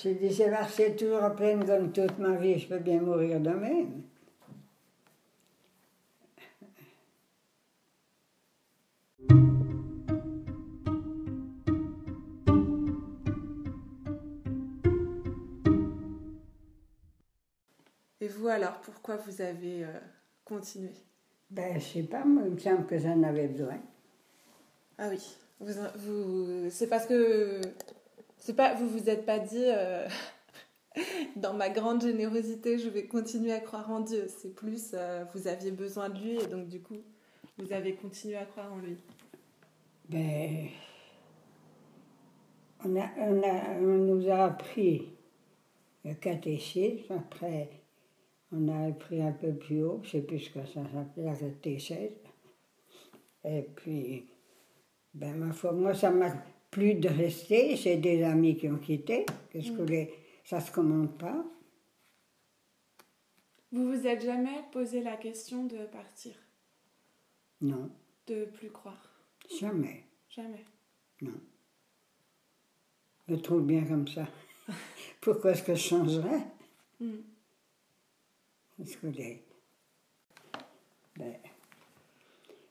J'ai 0.00 0.14
dit, 0.14 0.44
marché 0.48 0.94
toujours 0.94 1.24
à 1.24 1.34
pleine 1.34 1.64
gomme 1.64 1.90
toute 1.90 2.18
ma 2.18 2.36
vie, 2.36 2.56
je 2.56 2.68
peux 2.68 2.78
bien 2.78 3.00
mourir 3.00 3.40
de 3.40 3.50
même. 3.50 4.02
Et 18.20 18.28
vous 18.28 18.46
alors, 18.46 18.80
pourquoi 18.82 19.16
vous 19.16 19.40
avez 19.40 19.84
euh, 19.84 19.98
continué? 20.44 20.92
Ben, 21.50 21.80
je 21.80 21.84
sais 21.84 22.02
pas, 22.04 22.24
moi, 22.24 22.44
il 22.46 22.52
me 22.52 22.58
semble 22.58 22.86
que 22.86 22.98
j'en 22.98 23.20
avais 23.24 23.48
besoin. 23.48 23.80
Ah 24.96 25.08
oui, 25.08 25.36
vous, 25.58 25.72
vous, 25.96 26.70
c'est 26.70 26.86
parce 26.86 27.06
que 27.06 27.60
c'est 28.48 28.54
pas, 28.54 28.72
vous 28.72 28.88
vous 28.88 29.10
êtes 29.10 29.26
pas 29.26 29.38
dit, 29.38 29.62
euh, 29.62 30.08
dans 31.36 31.52
ma 31.52 31.68
grande 31.68 32.00
générosité, 32.00 32.78
je 32.78 32.88
vais 32.88 33.04
continuer 33.04 33.52
à 33.52 33.60
croire 33.60 33.90
en 33.90 34.00
Dieu. 34.00 34.24
C'est 34.26 34.54
plus, 34.54 34.92
euh, 34.94 35.22
vous 35.34 35.48
aviez 35.48 35.70
besoin 35.70 36.08
de 36.08 36.18
lui 36.18 36.36
et 36.40 36.46
donc 36.46 36.66
du 36.66 36.80
coup, 36.80 37.02
vous 37.58 37.70
avez 37.74 37.94
continué 37.94 38.36
à 38.36 38.46
croire 38.46 38.72
en 38.72 38.78
lui. 38.78 38.96
Ben, 40.08 40.68
on, 42.86 42.96
a, 42.96 43.10
on, 43.18 43.42
a, 43.42 43.78
on 43.80 43.98
nous 43.98 44.30
a 44.30 44.46
appris 44.46 45.12
le 46.06 46.14
catéchisme. 46.14 47.12
Après, 47.12 47.68
on 48.50 48.66
a 48.68 48.88
appris 48.88 49.20
un 49.20 49.32
peu 49.32 49.52
plus 49.52 49.82
haut, 49.82 50.00
je 50.04 50.12
sais 50.12 50.22
plus 50.22 50.38
ce 50.38 50.48
que 50.52 50.64
ça 50.64 50.80
s'appelle, 50.90 51.26
la 51.26 51.34
catéchèse. 51.34 52.16
Et 53.44 53.60
puis, 53.76 54.24
ben, 55.12 55.36
ma 55.36 55.52
foi, 55.52 55.72
moi, 55.72 55.92
ça 55.92 56.10
m'a 56.10 56.32
plus 56.70 56.94
de 56.94 57.08
rester. 57.08 57.76
J'ai 57.76 57.96
des 57.96 58.22
amis 58.22 58.56
qui 58.56 58.68
ont 58.68 58.78
quitté. 58.78 59.26
Qu'est-ce 59.50 59.72
que 59.72 59.82
mm. 59.82 59.86
les... 59.86 60.14
ça 60.44 60.60
se 60.60 60.70
commande 60.70 61.16
pas. 61.18 61.44
Vous 63.70 63.86
vous 63.86 64.06
êtes 64.06 64.22
jamais 64.22 64.64
posé 64.72 65.02
la 65.02 65.16
question 65.16 65.64
de 65.64 65.84
partir? 65.86 66.34
Non. 67.60 67.90
De 68.26 68.46
plus 68.46 68.70
croire? 68.70 69.10
Jamais. 69.60 70.04
Jamais. 70.30 70.64
Non. 71.20 71.40
Je 73.26 73.34
me 73.34 73.40
trouve 73.40 73.66
bien 73.66 73.84
comme 73.84 74.08
ça. 74.08 74.26
Pourquoi 75.20 75.52
est-ce 75.52 75.62
que 75.62 75.74
je 75.74 75.82
changerais? 75.82 76.46
Mm. 77.00 77.18
Est-ce 78.80 78.96
que 78.96 79.06
les... 79.08 79.42
Ben, 81.16 81.34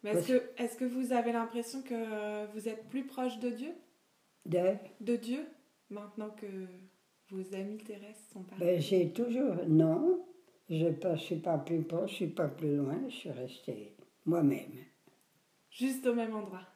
est-ce 0.06 0.28
que, 0.28 0.52
est 0.58 0.78
que 0.78 0.86
vous 0.86 1.12
avez 1.12 1.34
l'impression 1.34 1.82
que 1.82 2.46
vous 2.54 2.70
êtes 2.70 2.88
plus 2.88 3.06
proche 3.06 3.40
de 3.40 3.50
Dieu? 3.50 3.74
De? 4.48 4.76
De 5.02 5.16
Dieu, 5.16 5.46
maintenant 5.90 6.30
que 6.32 6.48
vos 7.30 7.54
amis 7.54 7.78
terrestres 7.78 8.32
sont 8.32 8.44
partis 8.44 8.64
ben, 8.64 8.82
J'ai 8.82 9.12
toujours. 9.12 9.56
Non, 9.68 10.26
je 10.70 10.88
ne 10.88 11.16
suis 11.18 11.38
pas 11.38 11.58
plus 11.58 11.84
proche, 11.84 12.12
je 12.12 12.16
suis 12.16 12.28
pas 12.28 12.48
plus 12.48 12.76
loin, 12.76 13.00
je 13.10 13.16
suis 13.16 13.32
restée 13.32 13.96
moi-même. 14.26 14.86
Juste 15.70 16.06
au 16.06 16.14
même 16.14 16.36
endroit 16.36 16.68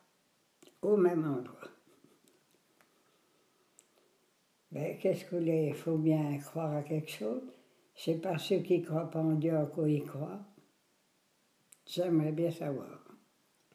Au 0.82 0.96
même 0.96 1.25
endroit. 1.25 1.70
Ben, 4.72 4.98
qu'est-ce 4.98 5.25
que 5.25 5.36
Il 5.36 5.74
faut 5.74 5.98
bien 5.98 6.38
croire 6.38 6.74
à 6.75 6.84
quelque 6.84 7.12
chose. 7.12 7.44
C'est 7.94 8.22
pas 8.22 8.38
ceux 8.38 8.60
qui 8.60 8.80
ne 8.80 8.86
croient 8.86 9.12
pas 9.12 9.20
en 9.20 9.34
Dieu 9.34 9.56
à 9.56 9.66
quoi 9.66 9.90
ils 9.90 10.04
croient. 10.04 10.40
J'aimerais 11.86 12.32
bien 12.32 12.51
savoir. 12.51 13.04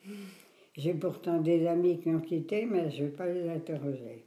J'ai 0.76 0.92
pourtant 0.92 1.40
des 1.40 1.66
amis 1.66 1.98
qui 2.00 2.10
ont 2.10 2.20
quitté, 2.20 2.66
mais 2.66 2.90
je 2.90 3.04
ne 3.04 3.08
vais 3.08 3.16
pas 3.16 3.26
les 3.26 3.48
interroger. 3.48 4.26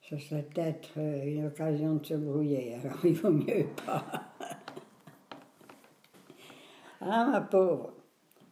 Ce 0.00 0.16
serait 0.16 0.42
peut-être 0.42 0.98
euh, 0.98 1.24
une 1.24 1.46
occasion 1.46 1.96
de 1.96 2.06
se 2.06 2.14
brouiller, 2.14 2.74
alors 2.74 3.04
il 3.04 3.14
vaut 3.14 3.30
mieux 3.30 3.66
pas. 3.84 4.04
ah, 7.00 7.28
ma 7.30 7.40
pauvre, 7.42 7.92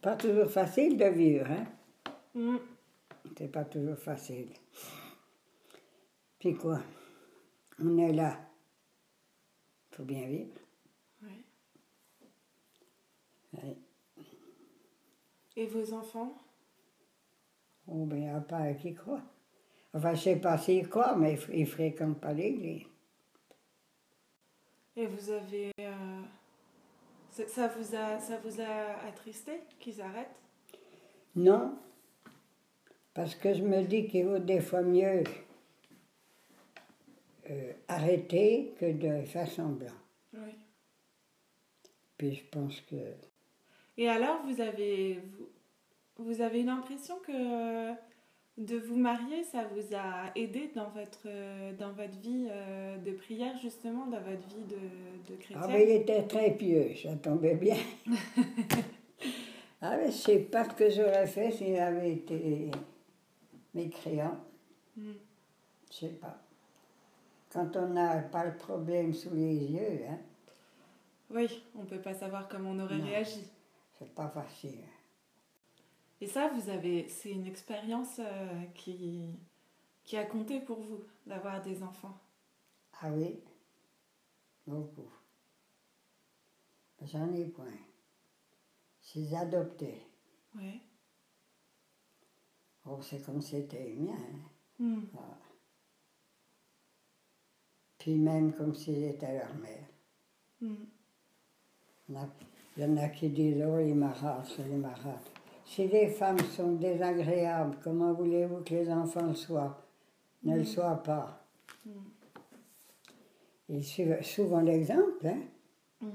pas 0.02 0.16
toujours 0.16 0.50
facile 0.50 0.98
de 0.98 1.06
vivre, 1.06 1.46
hein? 1.50 1.66
Mm. 2.34 2.56
C'est 3.38 3.48
pas 3.48 3.64
toujours 3.64 3.98
facile. 3.98 4.50
Puis 6.38 6.54
quoi? 6.54 6.80
On 7.78 7.96
est 7.98 8.12
là. 8.12 8.38
Il 9.90 9.96
faut 9.96 10.04
bien 10.04 10.26
vivre. 10.26 10.58
Oui. 11.22 11.44
oui. 13.54 13.76
Et 15.56 15.66
vos 15.66 15.94
enfants? 15.94 16.36
Oh, 17.94 18.06
ben, 18.06 18.16
il 18.16 18.22
n'y 18.24 18.28
a 18.30 18.40
pas 18.40 18.72
qui 18.74 18.94
croit. 18.94 19.22
Enfin, 19.94 20.14
je 20.14 20.18
ne 20.20 20.22
sais 20.24 20.36
pas 20.40 20.56
s'il 20.58 20.88
croit, 20.88 21.14
mais 21.16 21.38
il 21.52 21.60
ne 21.60 21.66
fréquente 21.66 22.18
pas 22.20 22.32
l'église. 22.32 22.86
Et 24.96 25.06
vous 25.06 25.30
avez. 25.30 25.70
euh, 25.80 26.22
ça 27.30 27.46
ça 27.48 27.68
vous 27.68 27.94
a, 27.94 28.18
ça 28.18 28.38
vous 28.38 28.60
a 28.60 29.06
attristé 29.08 29.60
qu'ils 29.80 30.00
arrêtent? 30.00 30.36
Non, 31.36 31.78
parce 33.14 33.34
que 33.34 33.54
je 33.54 33.62
me 33.62 33.82
dis 33.84 34.06
qu'il 34.06 34.26
vaut 34.26 34.38
des 34.38 34.60
fois 34.60 34.82
mieux 34.82 35.24
euh, 37.50 37.72
arrêter 37.88 38.74
que 38.78 38.92
de 38.92 39.24
faire 39.24 39.48
semblant. 39.50 39.98
Oui. 40.34 40.54
Puis 42.16 42.34
je 42.36 42.44
pense 42.50 42.80
que 42.82 42.96
Et 43.96 44.08
alors, 44.08 44.42
vous 44.46 44.60
avez, 44.60 45.20
vous, 45.20 45.48
vous 46.18 46.40
avez 46.40 46.62
l'impression 46.62 47.18
que 47.20 47.32
euh, 47.32 47.92
de 48.58 48.76
vous 48.76 48.96
marier, 48.96 49.44
ça 49.44 49.64
vous 49.74 49.94
a 49.94 50.30
aidé 50.36 50.70
dans 50.74 50.90
votre, 50.90 51.22
euh, 51.26 51.72
dans 51.76 51.92
votre 51.92 52.18
vie 52.20 52.48
euh, 52.50 52.98
de 52.98 53.12
prière, 53.12 53.56
justement, 53.58 54.06
dans 54.06 54.20
votre 54.20 54.46
vie 54.48 54.64
de, 54.68 54.76
de 54.76 55.34
Ah, 55.34 55.36
chrétienne? 55.40 55.66
mais 55.70 55.84
il 55.84 55.90
était 56.02 56.22
très 56.26 56.50
pieux, 56.52 56.94
ça 57.02 57.14
tombait 57.16 57.54
bien. 57.56 57.76
ah, 59.80 59.96
mais 59.96 60.06
je 60.10 60.16
sais 60.16 60.38
pas 60.40 60.64
ce 60.64 60.74
que 60.74 60.90
j'aurais 60.90 61.26
fait 61.26 61.50
s'il 61.50 61.76
avait 61.76 62.12
été 62.12 62.70
mécréant. 63.74 64.38
Mm. 64.96 65.12
Je 65.90 65.96
sais 65.96 66.08
pas. 66.08 66.38
Quand 67.50 67.74
on 67.76 67.88
n'a 67.88 68.18
pas 68.18 68.44
le 68.44 68.54
problème 68.56 69.12
sous 69.12 69.34
les 69.34 69.54
yeux, 69.56 70.00
hein, 70.08 70.18
Oui, 71.30 71.62
on 71.74 71.82
ne 71.82 71.86
peut 71.86 72.00
pas 72.00 72.14
savoir 72.14 72.48
comment 72.48 72.70
on 72.70 72.80
aurait 72.80 72.98
Non. 72.98 73.04
réagi. 73.06 73.44
c'est 73.98 74.14
pas 74.14 74.28
facile. 74.28 74.78
Et 76.22 76.28
ça, 76.28 76.46
vous 76.54 76.70
avez, 76.70 77.08
c'est 77.08 77.32
une 77.32 77.48
expérience 77.48 78.20
euh, 78.20 78.62
qui, 78.76 79.34
qui 80.04 80.16
a 80.16 80.24
compté 80.24 80.60
pour 80.60 80.80
vous, 80.80 81.02
d'avoir 81.26 81.60
des 81.60 81.82
enfants. 81.82 82.16
Ah 83.00 83.10
oui, 83.10 83.40
beaucoup. 84.64 85.10
J'en 87.00 87.32
ai 87.32 87.46
point. 87.46 87.66
Ai 89.16 89.36
adoptés. 89.36 90.06
Ouais. 90.54 90.80
Oh, 92.86 93.02
c'est 93.02 93.20
comme 93.26 93.42
c'était 93.42 93.82
les 93.82 93.96
miens. 93.96 94.14
hein. 94.14 94.48
Mm. 94.78 95.02
Ah. 95.18 95.38
Puis 97.98 98.14
même 98.14 98.52
comme 98.52 98.76
s'ils 98.76 99.02
étaient 99.02 99.38
leur 99.38 99.54
mère. 99.56 99.88
Mm. 100.60 100.84
Il 102.08 102.14
y 102.14 102.84
en 102.86 102.96
a- 102.96 103.08
qui 103.08 103.28
disent, 103.28 103.60
oh, 103.66 103.78
les 103.78 103.96
c'est 104.44 104.68
les 104.68 104.76
marâtres. 104.76 105.31
Si 105.64 105.88
les 105.88 106.08
femmes 106.08 106.38
sont 106.38 106.72
désagréables, 106.72 107.78
comment 107.82 108.12
voulez-vous 108.12 108.62
que 108.62 108.74
les 108.74 108.90
enfants 108.90 109.26
le 109.26 109.34
soient? 109.34 109.78
Ne 110.44 110.56
le 110.56 110.62
Mm. 110.62 110.66
soient 110.66 111.02
pas. 111.02 111.44
Mm. 111.86 111.90
Ils 113.70 113.84
suivent 113.84 114.22
souvent 114.22 114.60
l'exemple. 114.60 115.26
Hein? 115.26 115.40
Mm. 116.00 116.08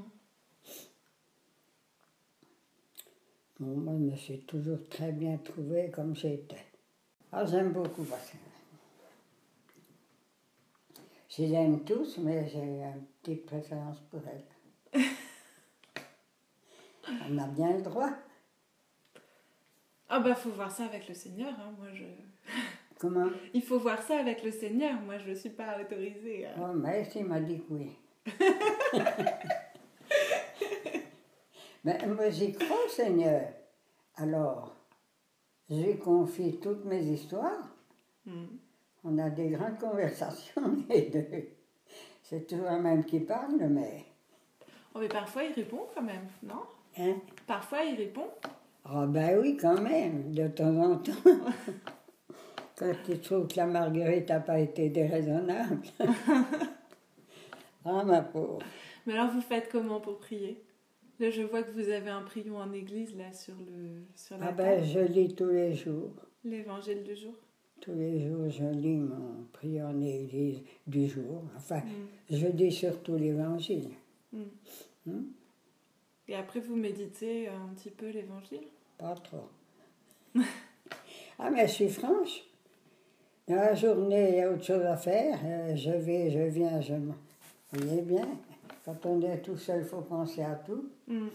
Bon, 3.60 3.75
moi, 3.77 3.94
je 3.98 4.04
me 4.12 4.16
suis 4.16 4.39
toujours 4.42 4.88
très 4.89 5.12
bien 5.12 5.38
trouvée 5.38 5.89
comme 5.89 6.16
j'étais. 6.16 6.63
Ah, 7.32 7.46
j'aime 7.46 7.72
beaucoup 7.74 8.04
Pascal. 8.04 8.39
Je 11.30 11.42
les 11.44 11.54
aime 11.54 11.84
tous, 11.84 12.18
mais 12.20 12.48
j'ai 12.50 12.60
une 12.60 13.04
petite 13.24 13.46
préférence 13.46 14.00
pour 14.12 14.22
elle. 14.27 15.01
On 17.32 17.38
a 17.38 17.48
bien 17.48 17.75
le 17.77 17.82
droit. 17.82 18.12
Ah 20.10 20.20
bah 20.20 20.36
faut 20.36 20.50
voir 20.52 20.72
ça 20.72 20.86
avec 20.86 21.08
le 21.08 21.14
Seigneur. 21.14 21.54
hein. 21.60 21.74
Moi 21.78 21.88
je. 21.94 22.04
Comment? 23.00 23.28
Il 23.54 23.62
faut 23.62 23.80
voir 23.80 24.02
ça 24.02 24.20
avec 24.20 24.44
le 24.44 24.52
Seigneur. 24.52 25.00
Moi 25.02 25.18
je 25.20 25.34
suis 25.34 25.50
pas 25.50 25.78
autorisée. 25.80 26.46
à- 26.48 26.54
Oh, 26.60 26.74
mais 26.74 27.08
il 27.15 27.26
m'a 27.26 27.39
dit 27.39 27.60
que 27.60 27.74
oui. 27.74 27.91
mais 31.84 31.98
moi, 32.08 32.30
j'y 32.30 32.54
crois, 32.54 32.88
Seigneur. 32.89 33.41
Alors, 34.15 34.76
je 35.70 35.76
lui 35.76 35.98
confie 35.98 36.60
toutes 36.60 36.86
mes 36.86 37.04
histoires. 37.04 37.67
Mm. 38.26 38.46
On 39.04 39.17
a 39.20 39.30
des 39.30 39.50
grandes 39.50 39.78
conversations, 39.80 40.76
les 40.89 41.04
deux. 41.04 41.48
C'est 42.24 42.46
toujours 42.48 42.70
le 42.72 42.82
même 42.82 43.06
qui 43.06 43.20
parle, 43.22 43.58
mais. 43.70 44.06
Oh, 44.93 45.00
mais 45.00 45.08
parfois 45.08 45.43
il 45.43 45.54
répond 45.54 45.88
quand 45.93 46.02
même, 46.02 46.28
non? 46.43 46.63
Hein? 46.98 47.15
Parfois 47.46 47.84
il 47.84 47.96
répond. 47.96 48.28
Ah, 48.89 49.06
ben 49.06 49.39
oui, 49.41 49.58
quand 49.58 49.82
même, 49.82 50.32
de 50.34 50.47
temps 50.47 50.76
en 50.78 50.97
temps. 50.97 51.12
Quand 52.78 52.93
tu 53.06 53.17
trouves 53.19 53.47
que 53.47 53.58
la 53.58 53.65
marguerite 53.65 54.30
n'a 54.30 54.39
pas 54.39 54.60
été 54.60 54.89
déraisonnable. 54.89 55.80
ah, 57.86 58.04
ma 58.04 58.21
pauvre. 58.21 58.60
Mais 59.06 59.13
alors 59.13 59.32
vous 59.32 59.41
faites 59.41 59.69
comment 59.71 60.00
pour 60.00 60.19
prier? 60.19 60.62
Là 61.19 61.32
je 61.32 61.41
vois 61.41 61.63
que 61.63 61.71
vous 61.71 61.89
avez 61.89 62.10
un 62.12 62.21
prion 62.21 62.58
en 62.58 62.71
église 62.73 63.15
là 63.15 63.34
sur 63.34 63.56
le 63.56 64.04
sur 64.15 64.38
la 64.38 64.47
Ah, 64.47 64.52
ben, 64.52 64.76
table. 64.82 64.86
je 64.86 65.00
lis 65.00 65.34
tous 65.34 65.50
les 65.50 65.73
jours. 65.73 66.12
L'évangile 66.43 67.04
du 67.04 67.15
jour. 67.15 67.34
Tous 67.82 67.93
les 67.93 68.19
jours, 68.28 68.50
je 68.50 68.65
lis 68.65 68.97
mon 68.97 69.45
prière 69.54 69.88
en 69.88 70.00
église 70.02 70.62
du 70.86 71.08
jour. 71.08 71.43
Enfin, 71.56 71.80
Mm. 71.80 72.36
je 72.36 72.47
dis 72.47 72.71
surtout 72.71 73.15
l'évangile. 73.15 73.89
Mm. 74.34 74.41
Hmm? 75.08 75.23
Et 76.28 76.36
après 76.36 76.60
vous 76.60 76.76
méditez 76.76 77.47
un 77.47 77.73
petit 77.73 77.89
peu 77.91 78.10
l'évangile? 78.10 78.67
Pas 78.97 79.15
trop. 79.15 79.49
ah, 81.39 81.49
mais 81.49 81.67
je 81.67 81.73
suis 81.73 81.89
franche. 81.89 82.43
Dans 83.47 83.55
la 83.55 83.75
journée, 83.75 84.29
il 84.31 84.36
y 84.38 84.41
a 84.41 84.51
autre 84.51 84.63
chose 84.63 84.83
à 84.86 84.97
faire. 84.97 85.39
Euh, 85.43 85.75
Je 85.75 85.91
vais, 85.91 86.29
je 86.31 86.39
viens, 86.39 86.81
je. 86.81 86.93
m'en- 86.95 87.15
Vous 87.71 87.86
voyez 87.86 88.01
bien, 88.01 88.27
quand 88.83 89.05
on 89.05 89.21
est 89.21 89.41
tout 89.41 89.57
seul, 89.57 89.81
il 89.83 89.88
faut 89.88 90.01
penser 90.01 90.41
à 90.41 90.55
tout. 90.55 90.89
Mm. 91.07 91.27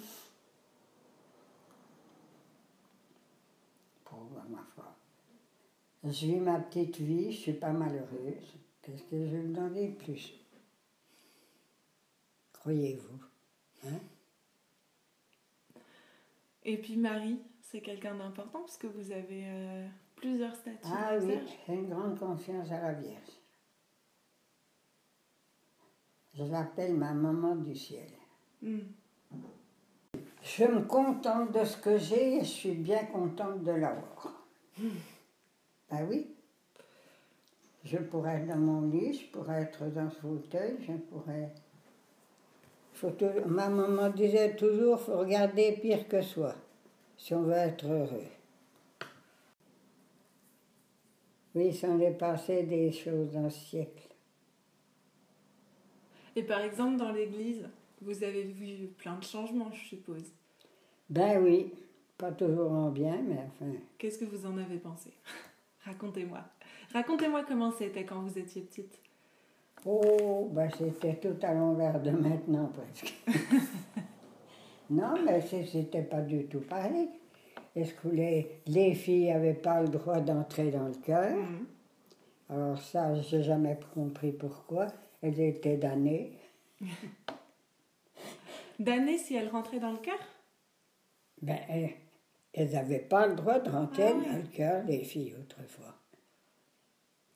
Pauvre, 4.04 4.42
ma 4.50 4.62
foi. 4.74 4.94
Je 6.04 6.26
vis 6.26 6.40
ma 6.40 6.58
petite 6.58 6.98
vie, 6.98 7.32
je 7.32 7.38
suis 7.38 7.52
pas 7.52 7.70
malheureuse. 7.70 8.54
Qu'est-ce 8.82 9.02
que 9.04 9.16
je 9.26 9.30
vais 9.30 9.42
vous 9.42 9.52
donner 9.52 9.88
de 9.88 9.94
plus? 9.94 10.34
Croyez-vous 12.52 13.20
hein? 13.88 13.98
Et 16.64 16.76
puis 16.76 16.96
Marie, 16.96 17.38
c'est 17.72 17.80
quelqu'un 17.80 18.14
d'important 18.14 18.60
parce 18.60 18.76
que 18.76 18.86
vous 18.86 19.10
avez 19.10 19.44
euh, 19.46 19.86
plusieurs 20.14 20.54
statues. 20.54 20.78
Ah 20.84 21.16
oui, 21.18 21.38
j'ai 21.66 21.72
une 21.72 21.88
grande 21.88 22.18
confiance 22.18 22.70
à 22.70 22.80
la 22.82 22.92
Vierge. 22.92 23.32
Je 26.34 26.44
l'appelle 26.44 26.94
ma 26.94 27.12
maman 27.12 27.56
du 27.56 27.74
ciel. 27.74 28.08
Mm. 28.60 28.78
Je 30.42 30.64
me 30.64 30.82
contente 30.82 31.52
de 31.52 31.64
ce 31.64 31.78
que 31.78 31.96
j'ai 31.96 32.36
et 32.36 32.40
je 32.40 32.44
suis 32.44 32.74
bien 32.74 33.04
contente 33.06 33.62
de 33.62 33.70
l'avoir. 33.72 34.46
Ben 34.78 36.06
oui. 36.08 36.26
Je 37.84 37.98
pourrais 37.98 38.36
être 38.36 38.48
dans 38.48 38.56
mon 38.56 38.82
lit, 38.82 39.14
je 39.14 39.26
pourrais 39.26 39.62
être 39.62 39.86
dans 39.86 40.10
ce 40.10 40.20
fauteuil, 40.20 40.76
je 40.86 40.92
pourrais. 40.92 41.52
Faut 42.92 43.12
Ma 43.46 43.68
maman 43.68 44.10
disait 44.10 44.54
toujours 44.56 45.00
faut 45.00 45.18
regarder 45.18 45.72
pire 45.72 46.06
que 46.06 46.22
soi, 46.22 46.54
si 47.22 47.34
on 47.34 47.42
veut 47.42 47.52
être 47.52 47.86
heureux. 47.86 48.26
Oui, 51.54 51.72
s'en 51.72 52.00
est 52.00 52.18
passé 52.18 52.64
des 52.64 52.90
choses 52.90 53.30
dans 53.30 53.48
ce 53.48 53.60
siècle. 53.60 54.08
Et 56.34 56.42
par 56.42 56.62
exemple 56.62 56.96
dans 56.96 57.12
l'église, 57.12 57.68
vous 58.00 58.24
avez 58.24 58.42
vu 58.42 58.88
plein 58.98 59.16
de 59.18 59.22
changements, 59.22 59.70
je 59.70 59.84
suppose. 59.84 60.32
Ben 61.08 61.40
oui, 61.40 61.72
pas 62.18 62.32
toujours 62.32 62.72
en 62.72 62.90
bien, 62.90 63.22
mais 63.22 63.38
enfin. 63.46 63.70
Qu'est-ce 63.98 64.18
que 64.18 64.24
vous 64.24 64.44
en 64.44 64.58
avez 64.58 64.78
pensé? 64.78 65.12
Racontez-moi. 65.84 66.40
Racontez-moi 66.92 67.44
comment 67.46 67.70
c'était 67.70 68.04
quand 68.04 68.20
vous 68.20 68.36
étiez 68.36 68.62
petite. 68.62 68.98
Oh, 69.84 70.50
ben 70.50 70.68
c'était 70.76 71.20
tout 71.20 71.38
à 71.46 71.54
l'envers 71.54 72.02
de 72.02 72.10
maintenant 72.10 72.72
presque. 72.74 73.14
non, 74.92 75.14
mais 75.24 75.40
c'était 75.40 76.02
pas 76.02 76.20
du 76.20 76.44
tout 76.46 76.60
pareil. 76.60 77.08
Est-ce 77.74 77.94
que 77.94 78.08
les, 78.08 78.60
les 78.66 78.94
filles 78.94 79.30
n'avaient 79.32 79.54
pas 79.54 79.80
le 79.82 79.88
droit 79.88 80.20
d'entrer 80.20 80.70
dans 80.70 80.86
le 80.88 80.94
cœur? 80.94 81.34
Mhm. 81.36 81.66
Alors 82.50 82.78
ça, 82.78 83.14
j'ai 83.22 83.42
jamais 83.42 83.78
compris 83.94 84.32
pourquoi. 84.32 84.86
Elles 85.22 85.40
étaient 85.40 85.76
damnées. 85.78 86.32
D'années 88.78 89.18
si 89.18 89.34
elle 89.36 89.48
rentrait 89.48 89.78
dans 89.80 89.92
le 89.92 89.98
cœur? 89.98 90.18
Ben, 91.40 91.58
elles 92.52 92.70
n'avaient 92.72 92.98
pas 92.98 93.26
le 93.26 93.34
droit 93.36 93.58
de 93.58 93.70
rentrer 93.70 94.08
Ah 94.08 94.14
oui. 94.16 94.26
dans 94.26 94.36
le 94.36 94.42
cœur, 94.56 94.84
les 94.86 95.04
filles, 95.04 95.34
autrefois. 95.40 95.94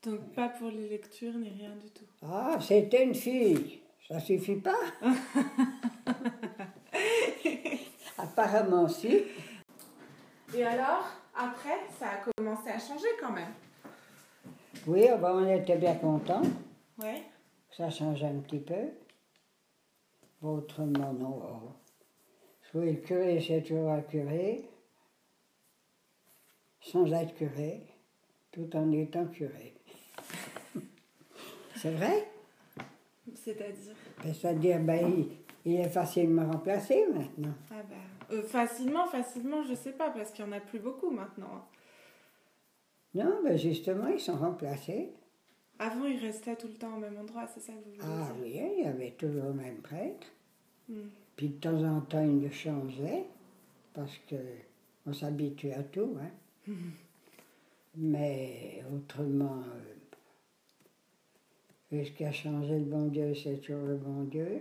Donc 0.02 0.20
pas 0.34 0.48
pour 0.50 0.70
les 0.70 0.88
lectures 0.88 1.34
ni 1.34 1.48
rien 1.50 1.70
du 1.70 1.90
tout. 1.90 2.04
Ah, 2.22 2.58
c'était 2.60 3.04
une 3.04 3.14
fille. 3.14 3.80
Ça 4.08 4.20
suffit 4.20 4.56
pas. 4.56 4.76
Apparemment, 8.18 8.88
si. 8.88 9.22
Et 10.54 10.64
alors, 10.64 11.04
après, 11.36 11.78
ça 11.98 12.06
a 12.10 12.16
commencé 12.16 12.70
à 12.70 12.78
changer 12.78 13.08
quand 13.20 13.32
même. 13.32 13.52
Oui, 14.86 15.06
ah 15.08 15.16
ben, 15.16 15.32
on 15.32 15.54
était 15.54 15.76
bien 15.76 15.96
contents. 15.96 16.42
Ouais. 16.98 17.22
Ça 17.76 17.90
changeait 17.90 18.26
un 18.26 18.38
petit 18.40 18.60
peu. 18.60 18.90
Autrement, 20.40 21.12
non. 21.12 21.74
Jouer 22.72 22.92
le 22.92 23.00
curé, 23.00 23.44
c'est 23.46 23.62
toujours 23.62 23.90
un 23.90 24.02
curé, 24.02 24.68
sans 26.80 27.10
être 27.12 27.34
curé, 27.34 27.86
tout 28.52 28.68
en 28.74 28.90
étant 28.92 29.26
curé. 29.26 29.74
c'est 31.76 31.90
vrai? 31.90 32.28
C'est-à-dire? 33.34 33.94
Ben, 34.22 34.34
C'est-à-dire, 34.34 34.80
ben, 34.80 35.12
il, 35.18 35.45
il 35.66 35.80
est 35.80 35.88
facilement 35.90 36.46
remplacé 36.50 37.04
maintenant. 37.12 37.52
Ah 37.70 37.82
bah, 37.88 37.96
euh, 38.32 38.42
facilement, 38.44 39.06
facilement, 39.06 39.62
je 39.64 39.74
sais 39.74 39.92
pas, 39.92 40.08
parce 40.10 40.30
qu'il 40.32 40.44
y 40.44 40.48
en 40.48 40.52
a 40.52 40.60
plus 40.60 40.78
beaucoup 40.78 41.10
maintenant. 41.10 41.50
hein. 41.56 41.64
Non, 43.14 43.40
ben 43.44 43.56
justement, 43.58 44.06
ils 44.08 44.20
sont 44.20 44.36
remplacés. 44.36 45.10
Avant, 45.78 46.06
ils 46.06 46.18
restaient 46.18 46.56
tout 46.56 46.68
le 46.68 46.74
temps 46.74 46.94
au 46.96 46.98
même 47.00 47.18
endroit, 47.18 47.46
c'est 47.52 47.60
ça 47.60 47.72
que 47.72 47.78
vous 47.78 47.90
voulez 47.92 47.98
Ah 48.02 48.32
dire? 48.32 48.42
oui, 48.42 48.60
il 48.78 48.84
y 48.84 48.86
avait 48.86 49.10
toujours 49.10 49.44
le 49.44 49.52
même 49.54 49.76
prêtre. 49.78 50.26
Hmm. 50.88 51.08
Puis 51.36 51.48
de 51.48 51.54
temps 51.60 51.82
en 51.84 52.00
temps, 52.00 52.24
il 52.24 52.40
le 52.42 52.50
changeait, 52.50 53.24
parce 53.92 54.16
que 54.28 54.36
on 55.06 55.12
s'habitue 55.12 55.72
à 55.72 55.82
tout. 55.82 56.16
Hein. 56.20 56.72
Mais 57.96 58.82
autrement, 58.94 59.62
euh, 61.92 62.04
ce 62.04 62.10
qui 62.10 62.24
a 62.24 62.32
changé 62.32 62.78
le 62.78 62.84
bon 62.84 63.06
Dieu, 63.06 63.34
c'est 63.34 63.56
toujours 63.60 63.86
le 63.86 63.96
bon 63.96 64.24
Dieu? 64.24 64.60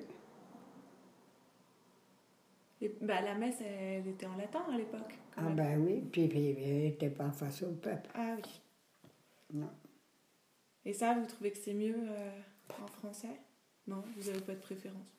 Et, 2.86 2.96
bah, 3.02 3.22
la 3.22 3.34
messe, 3.34 3.62
elle 3.62 4.08
était 4.08 4.28
en 4.28 4.38
latin 4.38 4.64
à 4.72 4.78
l'époque. 4.78 5.18
Ah 5.36 5.42
même. 5.42 5.56
ben 5.56 5.80
oui, 5.80 6.04
puis, 6.12 6.28
puis 6.28 6.56
il 6.58 6.84
n'était 6.84 7.10
pas 7.10 7.32
face 7.32 7.64
au 7.64 7.72
peuple. 7.72 8.10
Ah 8.14 8.36
oui. 8.36 8.62
Non. 9.54 9.70
Et 10.86 10.94
ça, 10.94 11.16
vous 11.16 11.26
trouvez 11.26 11.52
que 11.52 11.58
c'est 11.58 11.74
mieux 11.74 11.96
euh, 11.96 12.30
en 12.84 12.88
français? 12.88 13.40
Non, 13.88 14.04
vous 14.16 14.30
n'avez 14.30 14.42
pas 14.42 14.54
de 14.54 14.60
préférence? 14.60 15.18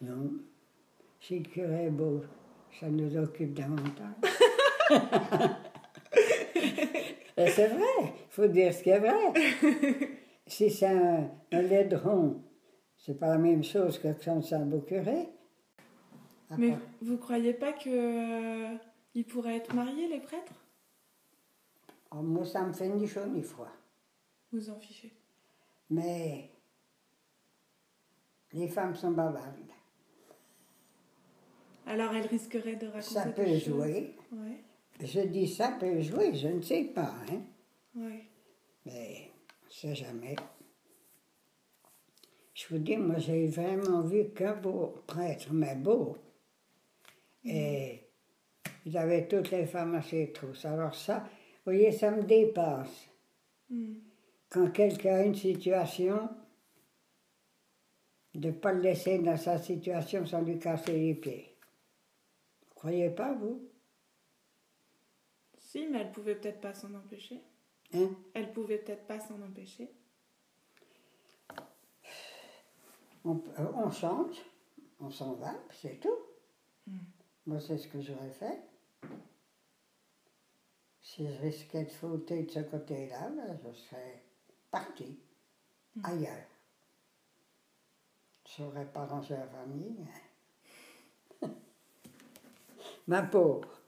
Non. 0.00 0.30
Si 1.20 1.40
le 1.40 1.44
curé 1.44 1.86
est 1.86 1.90
beau, 1.90 2.22
ça 2.78 2.88
nous 2.88 3.16
occupe 3.16 3.52
davantage. 3.54 4.14
Et 7.36 7.48
c'est 7.50 7.68
vrai, 7.68 7.84
il 8.00 8.30
faut 8.30 8.46
dire 8.46 8.72
ce 8.72 8.82
qui 8.82 8.90
est 8.90 8.98
vrai. 8.98 9.32
Si 10.46 10.70
c'est 10.70 10.86
un, 10.86 11.30
un 11.52 11.62
laidron, 11.62 12.42
c'est 12.96 13.18
pas 13.18 13.28
la 13.28 13.38
même 13.38 13.62
chose 13.62 13.98
que 13.98 14.08
quand 14.24 14.40
c'est 14.40 14.54
un 14.54 14.66
beau 14.66 14.80
curé. 14.80 15.28
Mais 16.56 16.70
part- 16.70 16.78
vous 17.02 17.18
croyez 17.18 17.52
pas 17.52 17.72
que 17.72 17.88
euh, 18.72 18.76
ils 19.14 19.24
pourraient 19.26 19.56
être 19.56 19.74
mariés, 19.74 20.08
les 20.08 20.20
prêtres? 20.20 20.54
Oh, 22.10 22.22
moi, 22.22 22.44
ça 22.46 22.62
me 22.64 22.72
fait 22.72 22.88
ni 22.88 23.06
chaud 23.06 23.26
ni 23.26 23.42
froid. 23.42 23.70
Vous 24.52 24.70
en 24.70 24.78
fichez. 24.80 25.12
Mais 25.90 26.50
les 28.52 28.68
femmes 28.68 28.94
sont 28.94 29.10
bavardes. 29.10 29.56
Alors, 31.86 32.14
elles 32.14 32.26
risqueraient 32.26 32.76
de 32.76 32.86
raconter 32.86 33.14
Ça 33.14 33.26
peut 33.26 33.58
jouer. 33.58 34.14
Ouais, 34.32 34.62
Je 35.00 35.20
dis 35.20 35.46
ça 35.48 35.72
peut 35.78 36.00
jouer, 36.00 36.34
je 36.34 36.48
ne 36.48 36.60
sais 36.62 36.84
pas. 36.84 37.14
Hein. 37.30 37.40
ouais. 37.94 38.24
Mais 38.86 39.30
on 39.62 39.66
ne 39.66 39.70
sait 39.70 39.94
jamais. 39.94 40.36
Je 42.54 42.66
vous 42.68 42.78
dis, 42.78 42.96
moi, 42.96 43.18
j'ai 43.18 43.46
vraiment 43.46 44.00
vu 44.02 44.30
qu'un 44.34 44.54
beau 44.54 44.94
prêtre, 45.06 45.52
mais 45.52 45.76
beau. 45.76 46.16
Et 47.44 48.08
il 48.84 48.96
avait 48.96 49.28
toutes 49.28 49.50
les 49.50 49.66
femmes 49.66 49.94
à 49.94 50.02
ses 50.02 50.32
trousses. 50.32 50.64
Alors 50.64 50.94
ça, 50.94 51.20
vous 51.20 51.72
voyez, 51.72 51.92
ça 51.92 52.10
me 52.10 52.22
dépasse. 52.22 53.08
Hmm. 53.70 53.94
Quand 54.50 54.70
quelqu'un 54.70 55.16
a 55.16 55.22
une 55.24 55.34
situation, 55.34 56.28
de 58.34 58.48
ne 58.48 58.52
pas 58.52 58.72
le 58.72 58.80
laisser 58.80 59.18
dans 59.18 59.36
sa 59.36 59.58
situation 59.58 60.24
sans 60.26 60.42
lui 60.42 60.58
casser 60.58 60.92
les 60.92 61.14
pieds. 61.14 61.56
Vous 62.68 62.74
croyez 62.74 63.10
pas, 63.10 63.32
vous? 63.34 63.68
Si, 65.58 65.86
mais 65.86 66.00
elle 66.00 66.12
pouvait 66.12 66.36
peut-être 66.36 66.60
pas 66.60 66.72
s'en 66.72 66.94
empêcher. 66.94 67.42
Hein? 67.94 68.10
Elle 68.34 68.52
pouvait 68.52 68.78
peut-être 68.78 69.06
pas 69.06 69.20
s'en 69.20 69.40
empêcher. 69.42 69.90
on, 73.24 73.36
euh, 73.58 73.72
on 73.74 73.90
change, 73.90 74.36
on 75.00 75.10
s'en 75.10 75.34
va, 75.34 75.54
c'est 75.70 76.00
tout. 76.00 76.18
Moi, 77.48 77.60
c'est 77.60 77.78
ce 77.78 77.88
que 77.88 77.98
j'aurais 78.02 78.28
fait. 78.28 78.60
Si 81.00 81.26
je 81.26 81.40
risquais 81.40 81.84
de 81.84 81.88
sauter 81.88 82.42
de 82.42 82.50
ce 82.50 82.60
côté-là, 82.60 83.30
ben, 83.30 83.58
je 83.64 83.72
serais 83.72 84.22
parti 84.70 85.18
ailleurs. 86.04 86.44
Je 88.44 88.62
n'aurais 88.62 88.84
pas 88.84 89.06
rangé 89.06 89.32
la 89.34 89.46
famille. 89.46 89.96
Ma 93.06 93.22
pauvre. 93.22 93.80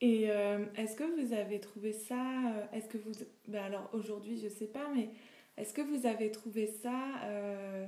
Et 0.00 0.28
euh, 0.28 0.66
est-ce 0.74 0.96
que 0.96 1.04
vous 1.04 1.32
avez 1.32 1.60
trouvé 1.60 1.92
ça 1.92 2.16
euh, 2.16 2.66
Est-ce 2.72 2.88
que 2.88 2.98
vous 2.98 3.12
ben 3.46 3.62
alors 3.62 3.88
aujourd'hui 3.92 4.40
je 4.40 4.48
sais 4.48 4.66
pas, 4.66 4.88
mais 4.92 5.10
est-ce 5.60 5.74
que 5.74 5.82
vous 5.82 6.06
avez 6.06 6.30
trouvé 6.30 6.66
ça 6.66 6.98
euh, 7.24 7.86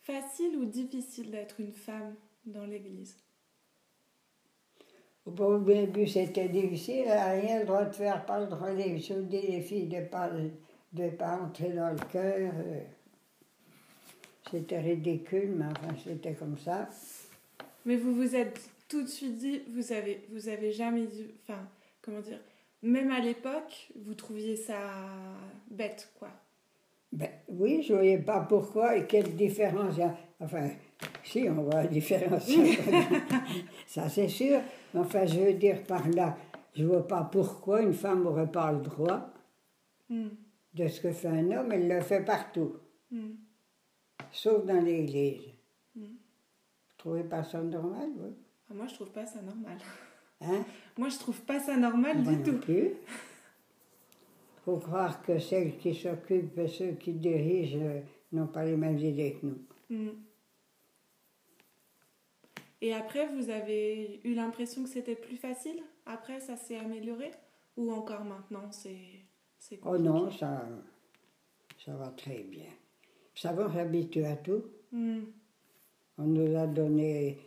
facile 0.00 0.56
ou 0.56 0.64
difficile 0.64 1.30
d'être 1.30 1.60
une 1.60 1.72
femme 1.72 2.14
dans 2.46 2.64
l'Église? 2.64 3.16
Au 5.26 5.58
début, 5.58 6.06
c'était 6.06 6.48
difficile. 6.48 7.04
Elle 7.06 7.08
n'a 7.08 7.30
rien 7.32 7.60
le 7.60 7.66
droit 7.66 7.84
de 7.84 7.94
faire, 7.94 8.24
pas 8.24 8.40
le 8.40 8.46
droit 8.46 8.70
de 8.70 9.22
dis, 9.22 9.40
les 9.42 9.60
filles 9.60 9.86
de 9.86 9.96
ne 9.96 10.04
pas, 10.06 10.30
de 10.92 11.10
pas 11.10 11.38
entrer 11.38 11.70
dans 11.70 11.90
le 11.90 11.98
cœur. 12.10 12.52
euh, 12.54 12.80
C'était 14.50 14.80
ridicule, 14.80 15.52
mais 15.54 15.66
enfin, 15.66 15.94
c'était 16.02 16.32
comme 16.32 16.56
ça. 16.56 16.88
Mais 17.84 17.96
vous 17.96 18.14
vous 18.14 18.34
êtes 18.34 18.70
tout 18.88 19.02
de 19.02 19.06
suite 19.06 19.36
dit, 19.36 19.60
vous 19.68 19.92
avez, 19.92 20.24
vous 20.30 20.48
avez 20.48 20.72
jamais 20.72 21.04
dit, 21.06 21.26
enfin, 21.42 21.60
comment 22.00 22.20
dire, 22.20 22.40
même 22.82 23.10
à 23.10 23.20
l'époque, 23.20 23.90
vous 23.96 24.14
trouviez 24.14 24.56
ça 24.56 24.78
bête, 25.70 26.12
quoi. 26.18 26.28
Ben, 27.10 27.30
oui, 27.48 27.82
je 27.82 27.92
ne 27.92 27.98
voyais 27.98 28.18
pas 28.18 28.40
pourquoi 28.40 28.96
et 28.96 29.06
quelle 29.06 29.34
différence 29.34 29.94
il 29.96 30.00
y 30.00 30.02
a. 30.02 30.14
Enfin, 30.40 30.68
si, 31.24 31.48
on 31.48 31.62
voit 31.62 31.82
la 31.82 31.86
différence. 31.86 32.48
ça, 33.86 34.08
c'est 34.08 34.28
sûr. 34.28 34.60
Enfin, 34.94 35.24
je 35.26 35.40
veux 35.40 35.54
dire 35.54 35.82
par 35.84 36.06
là, 36.10 36.36
je 36.74 36.82
ne 36.82 36.88
vois 36.88 37.08
pas 37.08 37.22
pourquoi 37.24 37.80
une 37.82 37.94
femme 37.94 38.22
n'aurait 38.22 38.50
pas 38.50 38.70
le 38.72 38.80
droit 38.80 39.32
Hmm, 40.08 40.28
de 40.72 40.88
ce 40.88 41.00
que 41.00 41.12
fait 41.12 41.28
un 41.28 41.50
homme. 41.52 41.72
Elle 41.72 41.88
le 41.88 42.00
fait 42.00 42.24
partout, 42.24 42.76
hmm. 43.10 43.32
sauf 44.32 44.64
dans 44.64 44.80
l'église. 44.80 45.42
Mm. 45.94 46.04
Vous 46.04 46.96
trouvez 46.96 47.24
pas 47.24 47.44
ça 47.44 47.60
normal, 47.60 48.08
vous? 48.16 48.34
Ah, 48.70 48.74
moi, 48.74 48.86
je 48.86 48.94
trouve 48.94 49.10
pas 49.10 49.26
ça 49.26 49.42
normal. 49.42 49.78
Hein? 50.40 50.64
Moi, 50.96 51.08
je 51.08 51.18
trouve 51.18 51.40
pas 51.42 51.60
ça 51.60 51.76
normal 51.76 52.22
Moi 52.22 52.32
du 52.32 52.38
non 52.38 52.44
tout. 52.44 52.58
plus. 52.64 52.90
faut 54.64 54.76
croire 54.76 55.22
que 55.22 55.38
celles 55.38 55.76
qui 55.78 55.94
s'occupent 55.94 56.58
et 56.58 56.68
ceux 56.68 56.92
qui 56.92 57.12
dirigent 57.12 57.78
euh, 57.80 58.00
n'ont 58.32 58.46
pas 58.46 58.64
les 58.64 58.76
mêmes 58.76 58.98
idées 58.98 59.36
que 59.40 59.46
nous. 59.46 59.58
Hmm. 59.90 60.10
Et 62.80 62.94
après, 62.94 63.26
vous 63.28 63.50
avez 63.50 64.20
eu 64.24 64.34
l'impression 64.34 64.84
que 64.84 64.88
c'était 64.88 65.16
plus 65.16 65.36
facile? 65.36 65.82
Après, 66.06 66.38
ça 66.40 66.56
s'est 66.56 66.76
amélioré? 66.78 67.30
Ou 67.76 67.90
encore 67.92 68.24
maintenant, 68.24 68.70
c'est 68.70 68.96
Oh 69.84 69.98
non, 69.98 70.30
ça, 70.30 70.68
ça 71.84 71.94
va 71.96 72.08
très 72.08 72.42
bien. 72.44 72.70
Ça 73.34 73.52
va 73.52 73.72
s'habituer 73.72 74.26
à 74.26 74.36
tout. 74.36 74.62
Hmm. 74.92 75.20
On 76.18 76.24
nous 76.24 76.56
a 76.56 76.66
donné 76.66 77.38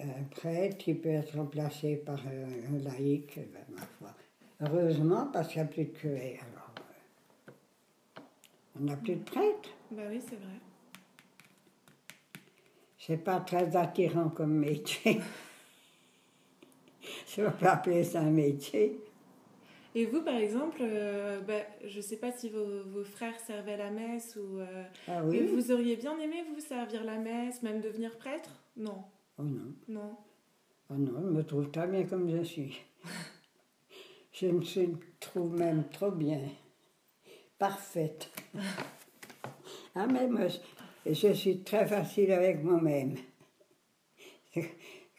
un 0.00 0.22
prêtre 0.30 0.76
qui 0.78 0.94
peut 0.94 1.08
être 1.10 1.36
remplacé 1.36 1.96
par 1.96 2.18
un, 2.26 2.74
un 2.74 2.78
laïc, 2.82 3.34
eh 3.36 3.40
ben, 3.52 3.64
ma 3.70 3.82
foi. 3.82 4.14
Heureusement, 4.60 5.28
parce 5.32 5.48
qu'il 5.48 5.62
n'y 5.62 5.68
a 5.68 5.70
plus 5.70 5.84
de 5.84 5.90
curé. 5.90 6.38
Alors, 6.52 6.72
euh, 6.78 7.52
on 8.80 8.84
n'a 8.84 8.96
plus 8.96 9.16
de 9.16 9.24
prêtre. 9.24 9.70
Bah 9.90 10.02
oui, 10.08 10.20
c'est 10.20 10.36
vrai. 10.36 10.58
C'est 12.98 13.16
pas 13.18 13.40
très 13.40 13.76
attirant 13.76 14.28
comme 14.28 14.54
métier. 14.54 15.20
Je 17.28 17.42
ne 17.42 17.48
pas 17.50 17.72
appeler 17.72 18.04
ça 18.04 18.20
un 18.20 18.30
métier. 18.30 18.98
Et 19.94 20.04
vous, 20.06 20.22
par 20.22 20.36
exemple, 20.36 20.78
euh, 20.82 21.40
bah, 21.40 21.62
je 21.86 22.00
sais 22.00 22.16
pas 22.18 22.30
si 22.30 22.50
vos, 22.50 22.82
vos 22.84 23.04
frères 23.04 23.38
servaient 23.40 23.76
la 23.78 23.90
messe 23.90 24.36
ou. 24.36 24.58
euh, 24.58 24.84
Ah 25.08 25.24
oui 25.24 25.46
vous 25.46 25.72
auriez 25.72 25.96
bien 25.96 26.18
aimé, 26.18 26.44
vous, 26.54 26.60
servir 26.60 27.02
la 27.04 27.16
messe, 27.16 27.62
même 27.62 27.80
devenir 27.80 28.16
prêtre? 28.18 28.50
Non, 28.76 29.02
Oh 29.38 29.44
non. 29.44 29.74
non. 29.88 30.16
Oh 30.90 30.94
non, 30.94 31.22
je 31.22 31.28
me 31.28 31.44
trouve 31.44 31.70
très 31.70 31.86
bien 31.86 32.04
comme 32.04 32.28
je 32.28 32.42
suis. 32.42 32.80
Je 34.32 34.46
me 34.46 34.62
trouve 35.18 35.58
même 35.58 35.88
trop 35.90 36.10
bien. 36.12 36.40
Parfaite. 37.58 38.30
Ah, 39.94 40.06
mais 40.06 40.28
moi, 40.28 40.46
je, 41.04 41.32
suis 41.32 41.60
très 41.64 41.84
facile 41.84 42.30
avec 42.30 42.62
moi-même. 42.62 43.16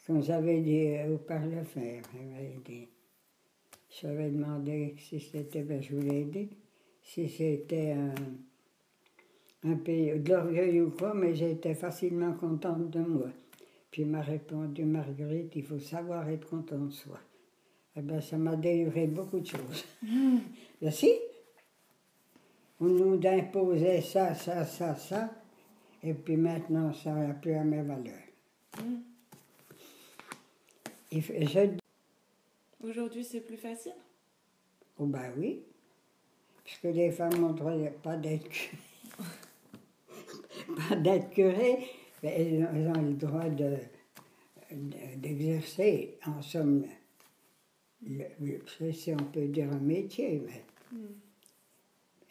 Comme 0.07 0.23
j'avais 0.23 0.61
dit 0.61 0.95
au 1.09 1.19
il 1.19 2.27
m'avait 2.27 2.59
dit. 2.63 2.87
J'avais 3.89 4.29
demandé 4.29 4.95
si 4.97 5.19
c'était, 5.19 5.63
ben 5.63 5.81
je 5.81 5.95
vous 5.95 6.01
l'ai 6.01 6.23
dit, 6.23 6.49
si 7.01 7.27
c'était 7.27 7.91
un, 7.91 8.13
un 9.69 9.75
pays 9.75 10.17
de 10.17 10.29
l'orgueil 10.29 10.79
ou 10.79 10.91
quoi, 10.91 11.13
mais 11.13 11.35
j'étais 11.35 11.75
facilement 11.75 12.33
contente 12.33 12.89
de 12.89 12.99
moi. 12.99 13.29
Puis 13.91 14.03
il 14.03 14.07
m'a 14.07 14.21
répondu, 14.21 14.85
Marguerite, 14.85 15.55
il 15.55 15.63
faut 15.63 15.79
savoir 15.79 16.29
être 16.29 16.47
content 16.47 16.77
de 16.77 16.91
soi. 16.91 17.19
Eh 17.95 18.01
bien, 18.01 18.21
ça 18.21 18.37
m'a 18.37 18.55
délivré 18.55 19.07
beaucoup 19.07 19.39
de 19.39 19.47
choses. 19.47 19.85
Ben 20.81 20.91
si, 20.91 21.11
on 22.79 22.85
nous 22.85 23.19
imposait 23.27 24.01
ça, 24.01 24.33
ça, 24.35 24.63
ça, 24.63 24.95
ça, 24.95 25.29
et 26.03 26.13
puis 26.13 26.37
maintenant, 26.37 26.93
ça 26.93 27.11
n'a 27.13 27.33
plus 27.33 27.51
la 27.51 27.63
même 27.63 27.87
valeur. 27.87 28.13
Et 31.11 31.21
je 31.21 31.69
Aujourd'hui, 32.81 33.25
c'est 33.25 33.41
plus 33.41 33.57
facile? 33.57 33.95
Oh 34.97 35.05
ben 35.05 35.33
oui, 35.37 35.61
puisque 36.63 36.83
les 36.83 37.11
femmes 37.11 37.41
n'ont 37.41 37.53
pas 37.53 38.15
d'être 38.15 38.49
pas 40.89 40.95
d'être 40.95 41.29
curées, 41.31 41.85
mais 42.23 42.33
elles, 42.41 42.87
ont 42.87 43.01
le 43.01 43.13
droit 43.13 43.49
de, 43.49 43.77
de- 44.71 45.15
d'exercer, 45.17 46.17
en 46.25 46.41
somme, 46.41 46.85
le- 48.05 48.25
le- 48.41 48.91
si 48.91 49.11
on 49.13 49.17
peut 49.17 49.47
dire 49.47 49.71
un 49.71 49.79
métier, 49.79 50.41
mais 50.45 50.63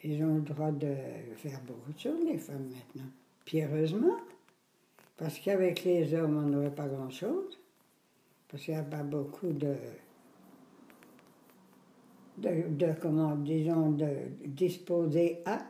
ils 0.03 0.23
ont 0.23 0.35
le 0.35 0.41
droit 0.41 0.71
de 0.71 0.95
faire 1.35 1.59
beaucoup 1.61 1.91
de 1.93 1.99
choses, 1.99 2.23
les 2.25 2.37
femmes, 2.37 2.69
maintenant. 2.69 3.09
Puis 3.45 3.61
heureusement, 3.61 4.17
parce 5.17 5.39
qu'avec 5.39 5.83
les 5.83 6.13
hommes, 6.13 6.37
on 6.37 6.47
n'aurait 6.49 6.73
pas 6.73 6.87
grand-chose, 6.87 7.59
parce 8.47 8.63
qu'il 8.63 8.73
n'y 8.73 8.79
a 8.79 8.83
pas 8.83 9.03
beaucoup 9.03 9.51
de 9.51 9.75
de, 12.37 12.69
de 12.69 12.93
comment, 13.01 13.35
disons, 13.35 13.91
de 13.91 14.07
disposer 14.45 15.39
à. 15.45 15.65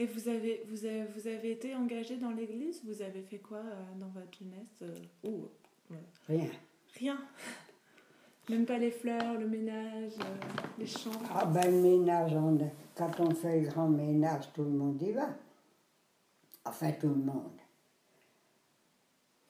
Et 0.00 0.06
vous 0.06 0.28
avez, 0.28 0.62
vous 0.66 0.86
avez, 0.86 1.04
vous 1.04 1.26
avez 1.28 1.50
été 1.52 1.74
engagé 1.74 2.16
dans 2.16 2.30
l'église? 2.30 2.80
Vous 2.86 3.02
avez 3.02 3.20
fait 3.20 3.38
quoi 3.38 3.58
euh, 3.58 3.82
dans 3.98 4.08
votre 4.08 4.32
jeunesse 4.38 4.80
euh, 4.82 5.28
Ouh, 5.28 5.48
Rien. 6.26 6.48
Rien. 6.98 7.18
Même 8.48 8.64
pas 8.64 8.78
les 8.78 8.90
fleurs, 8.90 9.38
le 9.38 9.46
ménage, 9.46 10.12
euh, 10.20 10.56
les 10.78 10.86
chants. 10.86 11.10
Ah 11.30 11.44
ben 11.44 11.70
le 11.70 11.82
ménage, 11.82 12.32
on- 12.34 12.58
quand 12.94 13.20
on 13.20 13.30
fait 13.34 13.60
le 13.60 13.68
grand 13.68 13.88
ménage, 13.88 14.50
tout 14.54 14.62
le 14.64 14.70
monde 14.70 15.00
y 15.02 15.12
va. 15.12 15.28
Enfin, 16.64 16.92
tout 16.92 17.08
le 17.08 17.14
monde. 17.16 17.52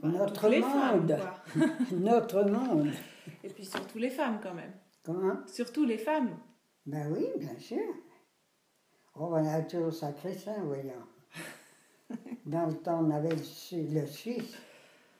Notre 0.02 0.50
femmes, 0.50 0.96
monde. 1.00 1.16
quoi. 1.54 1.66
Notre 1.92 2.42
monde. 2.42 2.90
Et 3.44 3.48
puis 3.50 3.64
surtout 3.64 3.98
les 3.98 4.10
femmes 4.10 4.40
quand 4.42 4.54
même. 4.54 4.72
Comment? 5.04 5.46
Surtout 5.46 5.84
les 5.84 5.98
femmes. 5.98 6.36
Ben 6.86 7.06
oui, 7.12 7.26
bien 7.38 7.56
sûr. 7.58 7.78
Oh, 9.16 9.28
on 9.32 9.46
a 9.46 9.60
toujours 9.62 9.92
sacré 9.92 10.34
saint, 10.34 10.62
voyons. 10.62 11.06
Dans 12.46 12.66
le 12.66 12.74
temps, 12.78 13.04
on 13.04 13.10
avait 13.10 13.30
le, 13.34 13.42
Su- 13.42 13.86
le 13.88 14.06
Suisse. 14.06 14.54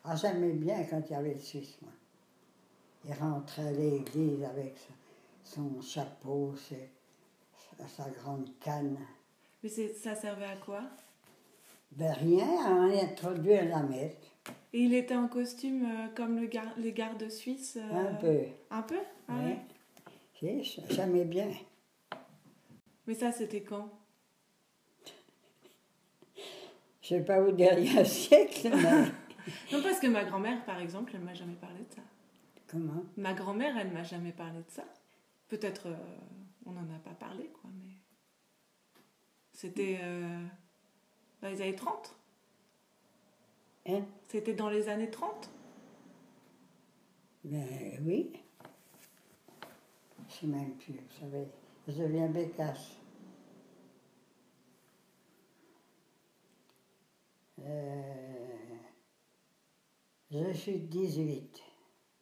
Ah, 0.05 0.17
j'aimais 0.17 0.53
bien 0.53 0.85
quand 0.85 1.03
il 1.09 1.13
y 1.13 1.17
avait 1.17 1.35
le 1.35 1.41
Suisse, 1.41 1.77
moi. 1.83 1.93
Il 3.07 3.15
rentrait 3.15 3.69
à 3.69 3.73
l'église 3.73 4.43
avec 4.45 4.75
son, 5.43 5.81
chapeau, 5.83 6.55
ses- 6.57 6.91
sa, 7.89 8.09
grande 8.11 8.49
canne. 8.61 8.99
Mais 9.63 9.69
c'est- 9.69 9.95
ça 9.95 10.15
servait 10.15 10.45
à 10.47 10.57
quoi? 10.57 10.83
Ben 11.93 12.13
rien, 12.13 12.47
à 12.65 12.71
en 12.71 12.91
introduire 12.91 13.65
la 13.69 13.83
messe. 13.83 14.17
Et 14.73 14.81
il 14.83 14.95
était 14.95 15.17
en 15.17 15.27
costume 15.29 15.85
euh, 15.85 16.07
comme 16.15 16.39
le 16.41 16.47
gar- 16.47 16.75
les 16.79 16.93
gardes 16.93 17.29
suisses 17.29 17.77
euh, 17.77 18.09
Un 18.11 18.15
peu. 18.15 18.41
Un 18.71 18.83
peu? 18.83 18.99
Ah 19.29 19.35
oui. 19.43 19.55
ouais. 20.43 20.63
J'aimais 20.91 21.25
bien. 21.25 21.49
Mais 23.11 23.17
ça, 23.17 23.33
c'était 23.33 23.65
quand? 23.65 23.91
Je 27.03 27.15
ne 27.15 27.19
sais 27.19 27.25
pas 27.25 27.41
vous 27.41 27.51
dire 27.51 27.77
il 27.77 27.93
y 27.93 27.99
a 27.99 28.03
un 28.03 28.05
siècle, 28.05 28.71
mais 28.73 28.83
Non, 29.73 29.83
parce 29.83 29.99
que 29.99 30.07
ma 30.07 30.23
grand-mère, 30.23 30.65
par 30.65 30.79
exemple, 30.79 31.11
elle 31.17 31.23
m'a 31.23 31.35
jamais 31.35 31.57
parlé 31.57 31.81
de 31.81 31.93
ça. 31.93 32.03
comment? 32.69 33.03
Ma 33.17 33.33
grand-mère, 33.33 33.77
elle 33.77 33.91
m'a 33.91 34.05
jamais 34.05 34.31
parlé 34.31 34.61
de 34.61 34.71
ça. 34.71 34.85
Peut-être 35.49 35.89
euh, 35.89 35.97
on 36.67 36.71
n'en 36.71 36.83
a 36.83 37.01
pas 37.01 37.11
parlé, 37.11 37.51
quoi, 37.61 37.69
mais. 37.83 37.95
C'était 39.55 39.99
euh, 40.01 40.45
dans 41.43 41.49
les 41.49 41.63
années 41.63 41.75
30 41.75 42.15
Hein? 43.87 44.03
C'était 44.29 44.55
dans 44.55 44.71
les 44.71 44.89
années 44.89 45.11
30 45.11 45.51
Ben 47.43 47.67
oui. 48.07 48.31
Je 50.29 50.33
sais 50.33 50.47
même 50.47 50.75
plus, 50.77 50.93
vous 50.93 51.21
savez. 51.21 51.49
Je 51.89 52.05
viens 52.05 52.29
bécasse. 52.29 53.00
Euh, 57.63 58.77
je 60.31 60.53
suis 60.53 60.79
18. 60.79 61.63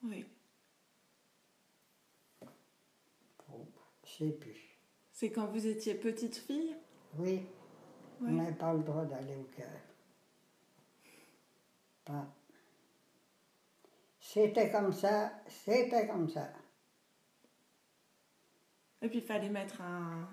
Oui. 0.05 0.27
Oh, 3.53 3.67
je 4.05 4.11
sais 4.25 4.31
plus. 4.33 4.79
C'est 5.13 5.31
quand 5.31 5.47
vous 5.47 5.67
étiez 5.67 5.95
petite 5.95 6.37
fille? 6.37 6.77
Oui, 7.19 7.47
on 8.21 8.25
Ouais. 8.27 8.33
n'a 8.33 8.53
pas 8.53 8.73
le 8.75 8.83
droit 8.83 9.05
d'aller 9.05 9.37
au 9.37 9.45
cœur. 9.45 9.71
Pas. 12.05 12.27
C'était 14.21 14.71
comme 14.71 14.93
ça, 14.93 15.33
c'était 15.49 16.07
comme 16.07 16.29
ça. 16.29 16.53
Et 19.01 19.09
puis 19.09 19.19
il 19.19 19.25
fallait 19.25 19.49
mettre 19.49 19.81
un. 19.81 20.29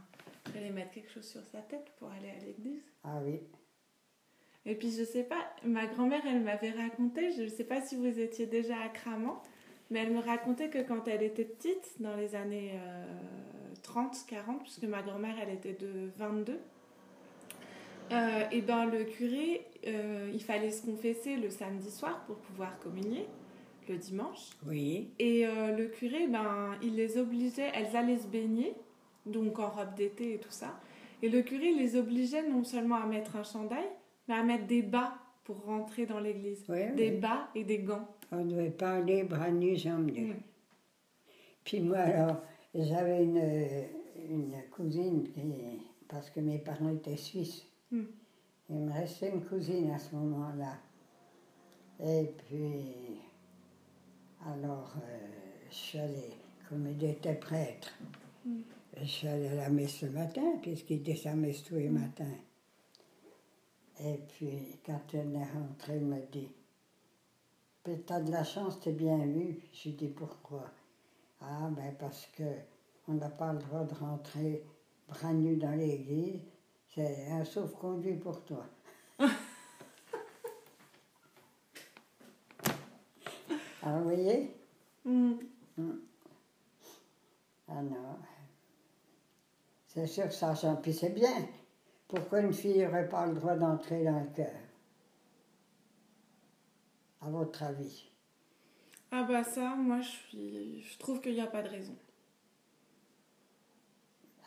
fallait 0.52 0.70
mettre 0.72 0.92
quelque 0.92 1.12
chose 1.12 1.28
sur 1.28 1.46
sa 1.48 1.62
tête 1.62 1.92
pour 1.98 2.10
aller 2.12 2.30
à 2.30 2.40
l'église? 2.40 2.84
Ah 3.04 3.20
oui. 3.24 3.42
Et 4.66 4.76
puis 4.76 4.92
je 4.92 5.04
sais 5.04 5.24
pas, 5.24 5.46
ma 5.64 5.86
grand-mère 5.86 6.22
elle 6.28 6.42
m'avait 6.42 6.72
raconté, 6.72 7.32
je 7.32 7.44
ne 7.44 7.50
sais 7.50 7.64
pas 7.64 7.82
si 7.82 7.96
vous 7.96 8.20
étiez 8.20 8.48
déjà 8.48 8.76
à 8.84 8.90
Cramant, 8.90 9.42
mais 9.92 10.00
elle 10.00 10.12
me 10.12 10.20
racontait 10.20 10.70
que 10.70 10.82
quand 10.82 11.08
elle 11.08 11.22
était 11.22 11.46
petite, 11.46 11.96
dans 12.00 12.16
les 12.16 12.36
années 12.36 12.72
euh, 12.74 13.06
30, 13.84 14.26
40, 14.28 14.64
puisque 14.64 14.86
ma 14.86 15.04
grand-mère 15.04 15.36
elle 15.42 15.54
était 15.54 15.74
de 15.74 16.10
22, 16.18 16.60
euh, 18.12 18.44
et 18.52 18.62
ben 18.62 18.86
le 18.86 19.04
curé, 19.04 19.66
euh, 19.88 20.30
il 20.34 20.42
fallait 20.42 20.72
se 20.72 20.86
confesser 20.86 21.38
le 21.38 21.50
samedi 21.50 21.90
soir 21.90 22.24
pour 22.26 22.36
pouvoir 22.38 22.78
communier 22.80 23.26
le 23.90 23.98
dimanche. 23.98 24.50
Oui. 24.68 25.10
Et 25.20 25.46
euh, 25.46 25.76
le 25.76 25.88
curé, 25.88 26.28
ben, 26.28 26.76
il 26.82 26.96
les 26.96 27.18
obligeait, 27.18 27.72
elles 27.74 27.96
allaient 27.96 28.18
se 28.18 28.28
baigner, 28.28 28.74
donc 29.26 29.60
en 29.60 29.70
robe 29.70 29.96
d'été 29.96 30.36
et 30.36 30.38
tout 30.38 30.52
ça. 30.52 30.80
Et 31.22 31.30
le 31.30 31.42
curé 31.42 31.72
les 31.72 31.96
obligeait 31.96 32.48
non 32.48 32.64
seulement 32.64 32.96
à 32.96 33.06
mettre 33.06 33.36
un 33.36 33.44
chandail, 33.44 33.86
mais 34.28 34.36
à 34.36 34.44
mettre 34.44 34.68
des 34.68 34.82
bas 34.82 35.16
pour 35.44 35.64
rentrer 35.64 36.06
dans 36.06 36.20
l'église. 36.20 36.66
Des 36.96 37.12
bas 37.12 37.50
et 37.56 37.64
des 37.64 37.80
gants. 37.80 38.08
On 38.32 38.44
ne 38.44 38.52
devait 38.52 38.72
pas 38.72 38.96
aller 38.96 39.24
bras 39.24 39.52
nus, 39.52 39.78
jambes 39.78 40.12
nues. 40.12 40.34
Mm. 40.34 40.40
Puis 41.64 41.80
moi, 41.80 42.00
alors, 42.00 42.42
j'avais 42.74 43.24
une, 43.24 43.42
une 44.30 44.56
cousine, 44.72 45.24
qui, 45.32 45.42
parce 46.08 46.30
que 46.30 46.40
mes 46.40 46.58
parents 46.58 46.90
étaient 46.90 47.18
suisses. 47.18 47.66
Mm. 47.92 48.04
Il 48.70 48.76
me 48.78 48.92
restait 48.92 49.30
une 49.30 49.44
cousine 49.44 49.92
à 49.92 50.00
ce 50.00 50.16
moment-là. 50.16 50.74
Et 52.04 52.32
puis, 52.38 53.22
alors, 54.46 54.94
euh, 54.98 55.18
je 55.70 55.76
suis 55.76 56.00
allée, 56.00 56.34
comme 56.68 56.88
il 56.88 57.04
était 57.04 57.36
prêtre, 57.36 57.94
Mm. 58.46 58.62
je 59.02 59.06
suis 59.06 59.28
allée 59.28 59.48
à 59.48 59.56
la 59.56 59.70
messe 59.70 60.02
le 60.04 60.12
matin, 60.12 60.44
puisqu'il 60.62 60.98
était 60.98 61.16
sa 61.16 61.34
messe 61.34 61.64
tous 61.64 61.76
les 61.76 61.90
matins. 61.90 62.26
Et 64.04 64.18
puis, 64.28 64.80
quand 64.86 65.02
elle 65.14 65.36
est 65.36 65.54
rentrée, 65.54 65.94
elle 65.94 66.06
me 66.06 66.20
dit 66.32 66.50
Puis, 67.84 68.02
T'as 68.06 68.20
de 68.20 68.32
la 68.32 68.44
chance, 68.44 68.80
t'es 68.80 68.92
bien 68.92 69.18
vu. 69.18 69.62
J'ai 69.72 69.92
dit 69.92 70.10
Pourquoi? 70.10 70.66
Ah, 71.42 71.70
ben 71.72 71.96
parce 71.98 72.26
que 72.28 72.44
on 73.08 73.14
n'a 73.14 73.30
pas 73.30 73.54
le 73.54 73.60
droit 73.60 73.84
de 73.84 73.94
rentrer 73.94 74.66
bras 75.08 75.32
nus 75.34 75.58
dans 75.58 75.72
l'église. 75.72 76.42
C'est 76.94 77.28
un 77.28 77.46
sauf-conduit 77.46 78.16
pour 78.16 78.44
toi. 78.44 78.66
Alors, 83.84 84.00
vous 84.00 84.04
voyez? 84.06 84.56
Mm. 85.04 85.34
Ah 87.68 87.82
non. 87.82 88.18
C'est 89.88 90.08
sûr 90.08 90.26
que 90.26 90.34
ça 90.34 90.56
change. 90.56 90.82
Puis 90.82 90.94
c'est 90.94 91.10
bien. 91.10 91.48
Pourquoi 92.08 92.42
une 92.42 92.54
fille 92.54 92.84
n'aurait 92.84 93.10
pas 93.10 93.26
le 93.28 93.34
droit 93.34 93.56
d'entrer 93.56 94.04
dans 94.04 94.20
le 94.20 94.28
cœur 94.36 94.54
À 97.22 97.30
votre 97.30 97.64
avis? 97.64 98.10
Ah 99.12 99.24
bah 99.24 99.44
ça, 99.44 99.76
moi 99.76 100.02
je, 100.02 100.10
suis... 100.10 100.82
je 100.82 100.98
trouve 101.00 101.22
qu'il 101.22 101.34
n'y 101.34 101.42
a 101.42 101.48
pas 101.48 101.64
de 101.64 101.70
raison. 101.70 101.96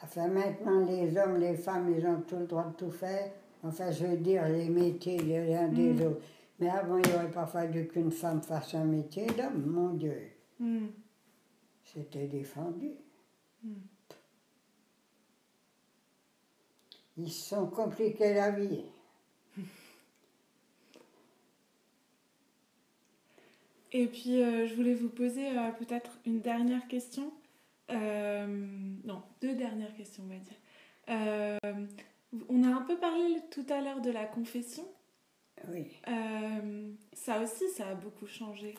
Enfin, 0.03 0.29
maintenant, 0.29 0.85
les 0.87 1.17
hommes, 1.17 1.39
les 1.39 1.57
femmes, 1.57 1.93
ils 1.97 2.07
ont 2.07 2.21
tout 2.21 2.37
le 2.37 2.47
droit 2.47 2.65
de 2.67 2.75
tout 2.75 2.91
faire. 2.91 3.33
Enfin, 3.65 3.91
je 3.91 4.07
veux 4.07 4.17
dire, 4.17 4.47
les 4.49 4.69
métiers 4.69 5.19
les 5.19 5.55
uns 5.55 5.69
des 5.69 5.93
Mm. 5.93 6.03
autres. 6.07 6.23
Mais 6.61 6.69
avant, 6.69 6.99
il 6.99 7.11
n'aurait 7.11 7.31
pas 7.31 7.47
fallu 7.47 7.89
qu'une 7.89 8.11
femme 8.13 8.41
fasse 8.43 8.75
un 8.75 8.85
métier 8.85 9.27
d'homme, 9.27 9.67
mon 9.67 9.95
Dieu. 9.95 10.31
Mm. 10.61 10.87
C'était 11.83 12.27
défendu. 12.29 12.93
Ils 17.19 17.33
se 17.33 17.49
sont 17.51 17.67
compliqués 17.67 18.33
la 18.33 18.53
vie. 18.53 18.85
Et 23.93 24.07
puis, 24.07 24.43
euh, 24.43 24.67
je 24.67 24.75
voulais 24.75 24.95
vous 24.95 25.09
poser 25.09 25.49
euh, 25.49 25.71
peut-être 25.79 26.19
une 26.27 26.41
dernière 26.41 26.87
question. 26.89 27.33
Euh, 27.91 28.47
non, 29.05 29.23
deux 29.41 29.55
dernières 29.55 29.95
questions, 29.95 30.23
on 30.27 30.33
va 30.33 30.39
dire. 30.39 31.79
On 32.49 32.63
a 32.63 32.69
un 32.69 32.83
peu 32.83 32.99
parlé 32.99 33.41
tout 33.51 33.65
à 33.71 33.81
l'heure 33.81 34.01
de 34.01 34.11
la 34.11 34.27
confession. 34.27 34.87
Oui. 35.69 35.87
Ça 37.15 37.41
aussi, 37.41 37.69
ça 37.71 37.89
a 37.89 37.95
beaucoup 37.95 38.27
changé. 38.27 38.75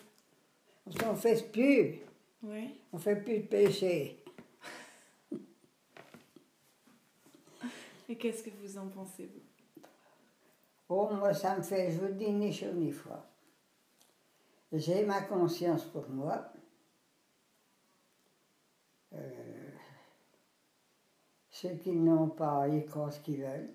On 1.03 1.11
ne 1.11 1.17
fait 1.17 1.51
plus. 1.51 1.95
Oui. 2.43 2.69
On 2.93 2.99
fait 2.99 3.15
plus 3.15 3.39
de 3.39 3.47
péché. 3.47 4.18
Et 8.09 8.17
qu'est-ce 8.17 8.43
que 8.43 8.49
vous 8.49 8.77
en 8.77 8.87
pensez, 8.89 9.27
vous? 9.27 9.83
Oh, 10.89 11.09
moi, 11.13 11.33
ça 11.33 11.55
me 11.55 11.61
fait, 11.61 11.91
je 11.91 11.99
vous 11.99 12.11
dis, 12.13 12.31
ni 12.31 12.51
chaud 12.51 12.73
ni 12.73 12.91
froid. 12.91 13.23
J'ai 14.73 15.05
ma 15.05 15.21
conscience 15.21 15.85
pour 15.85 16.09
moi. 16.09 16.51
Euh, 19.13 19.71
ceux 21.51 21.75
qui 21.75 21.91
n'ont 21.91 22.29
pas, 22.29 22.67
ils 22.67 22.85
croient 22.85 23.11
ce 23.11 23.19
qu'ils 23.19 23.41
veulent. 23.41 23.73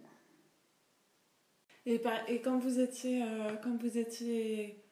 et, 1.87 1.99
par- 1.99 2.29
et 2.29 2.41
quand 2.41 2.59
vous 2.59 2.81
étiez, 2.81 3.23
euh, 3.23 3.57
quand 3.63 3.77
vous 3.77 3.99
étiez, 3.99 4.84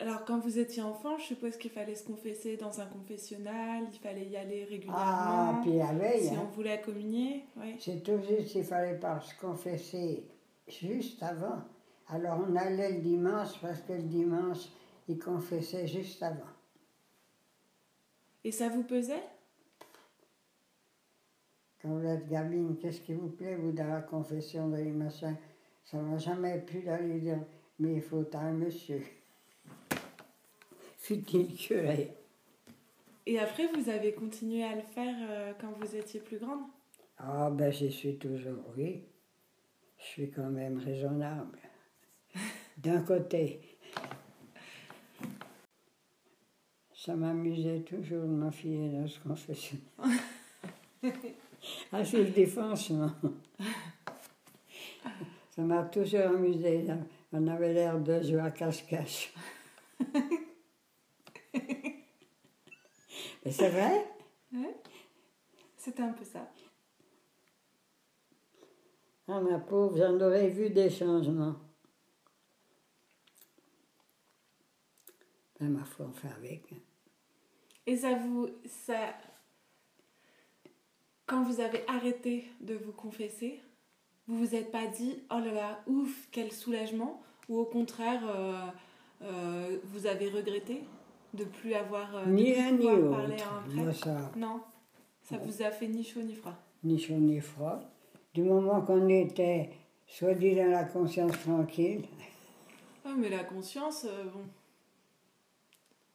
alors 0.00 0.24
quand 0.24 0.40
vous 0.40 0.58
étiez 0.58 0.82
enfant, 0.82 1.18
je 1.18 1.24
suppose 1.24 1.56
qu'il 1.56 1.70
fallait 1.70 1.94
se 1.94 2.04
confesser 2.04 2.56
dans 2.56 2.80
un 2.80 2.86
confessionnal, 2.86 3.84
il 3.92 3.98
fallait 4.00 4.26
y 4.26 4.36
aller 4.36 4.64
régulièrement. 4.64 4.98
Ah, 4.98 5.60
puis 5.62 5.76
la 5.76 5.92
veille, 5.92 6.24
si 6.24 6.34
hein, 6.34 6.42
on 6.42 6.50
voulait 6.50 6.80
communier, 6.80 7.44
oui. 7.56 7.76
c'est 7.78 8.02
tout 8.02 8.18
juste, 8.28 8.56
il 8.56 8.64
fallait 8.64 8.98
pas 8.98 9.20
se 9.20 9.38
confesser 9.38 10.26
juste 10.66 11.22
avant. 11.22 11.62
Alors 12.08 12.40
on 12.46 12.56
allait 12.56 12.94
le 12.94 13.00
dimanche 13.02 13.60
parce 13.62 13.82
que 13.82 13.92
le 13.92 14.02
dimanche, 14.02 14.68
ils 15.06 15.18
confessaient 15.18 15.86
juste 15.86 16.22
avant. 16.22 16.40
Et 18.42 18.50
ça 18.50 18.68
vous 18.68 18.82
pesait? 18.82 19.22
Quand 21.80 21.90
vous 21.90 22.06
êtes 22.06 22.28
gamine, 22.28 22.76
qu'est-ce 22.78 23.00
qui 23.00 23.14
vous 23.14 23.28
plaît, 23.28 23.56
vous, 23.56 23.70
dans 23.70 23.86
la 23.88 24.00
confession 24.00 24.68
de 24.68 24.76
les 24.76 24.90
machins? 24.90 25.36
Ça 25.84 25.98
m'a 25.98 26.18
jamais 26.18 26.58
plu 26.58 26.82
d'aller 26.82 27.20
dire, 27.20 27.38
mais 27.78 27.94
il 27.94 28.02
faut 28.02 28.24
un 28.34 28.52
monsieur. 28.52 29.02
Fut-il 31.04 31.54
curé 31.54 32.14
Et 33.26 33.38
après, 33.38 33.66
vous 33.66 33.90
avez 33.90 34.14
continué 34.14 34.64
à 34.64 34.74
le 34.74 34.80
faire 34.80 35.14
euh, 35.20 35.52
quand 35.60 35.70
vous 35.78 35.94
étiez 35.94 36.18
plus 36.18 36.38
grande? 36.38 36.62
Ah, 37.18 37.50
ben 37.50 37.70
j'y 37.70 37.92
suis 37.92 38.16
toujours, 38.16 38.64
oui. 38.74 39.02
Je 39.98 40.02
suis 40.02 40.30
quand 40.30 40.48
même 40.48 40.78
raisonnable. 40.78 41.58
D'un 42.78 43.02
côté. 43.02 43.60
Ça 46.94 47.14
m'amusait 47.14 47.80
toujours 47.80 48.22
de 48.22 48.28
m'enfiler 48.28 48.88
dans 48.88 49.06
ce 49.06 49.20
confessionnal. 49.20 49.84
ah, 51.92 52.02
je 52.02 52.16
le 52.16 52.24
dis 52.34 52.46
franchement. 52.46 53.12
Ça 55.50 55.60
m'a 55.60 55.82
toujours 55.82 56.28
amusé. 56.28 56.86
On 57.30 57.46
avait 57.46 57.74
l'air 57.74 58.00
de 58.00 58.22
jouer 58.22 58.40
à 58.40 58.50
cache-cache. 58.50 59.34
Mais 63.44 63.52
c'est 63.52 63.68
vrai 63.68 64.06
C'était 65.76 66.02
un 66.02 66.12
peu 66.12 66.24
ça. 66.24 66.50
Ah, 69.28 69.40
ma 69.40 69.58
pauvre, 69.58 69.96
j'en 69.96 70.20
aurais 70.20 70.48
vu 70.48 70.70
des 70.70 70.90
changements. 70.90 71.56
Ben, 75.58 75.70
ma 75.70 75.84
foi, 75.84 76.06
on 76.06 76.12
fait 76.12 76.28
avec. 76.28 76.72
hein. 76.72 76.76
Et 77.86 77.96
ça 77.96 78.14
vous. 78.14 78.48
Ça... 78.66 79.14
Quand 81.26 81.42
vous 81.42 81.60
avez 81.60 81.86
arrêté 81.88 82.44
de 82.60 82.74
vous 82.74 82.92
confesser, 82.92 83.60
vous 84.26 84.38
vous 84.38 84.54
êtes 84.54 84.70
pas 84.70 84.86
dit 84.86 85.22
oh 85.30 85.38
là 85.38 85.52
là, 85.52 85.82
ouf, 85.86 86.28
quel 86.30 86.52
soulagement 86.52 87.22
Ou 87.48 87.58
au 87.58 87.64
contraire, 87.64 88.22
euh, 88.26 88.66
euh, 89.22 89.78
vous 89.84 90.06
avez 90.06 90.28
regretté? 90.28 90.82
De 91.34 91.44
plus 91.44 91.74
avoir. 91.74 92.14
euh, 92.16 92.24
de 92.26 92.30
Ni 92.30 92.52
plus 92.52 92.60
un 92.62 92.72
ni 92.72 92.86
parler 92.86 93.02
autre. 93.02 93.18
à 93.18 93.58
un 93.58 93.74
Moi, 93.74 93.84
prêtre 93.84 94.04
ça, 94.04 94.30
Non, 94.36 94.60
ça 95.22 95.36
vous 95.38 95.62
a 95.62 95.70
fait 95.70 95.88
ni 95.88 96.04
chaud 96.04 96.22
ni 96.22 96.34
froid. 96.34 96.54
ni 96.82 96.98
chaud 96.98 97.14
ni 97.14 97.40
froid. 97.40 97.80
Du 98.32 98.42
moment 98.42 98.80
qu'on 98.82 99.08
était, 99.08 99.70
soit 100.06 100.34
dit 100.34 100.54
dans 100.54 100.70
la 100.70 100.84
conscience 100.84 101.32
tranquille, 101.42 102.04
Ah, 103.04 103.14
mais 103.16 103.28
la 103.28 103.44
conscience, 103.44 104.04
euh, 104.08 104.24
bon. 104.24 104.44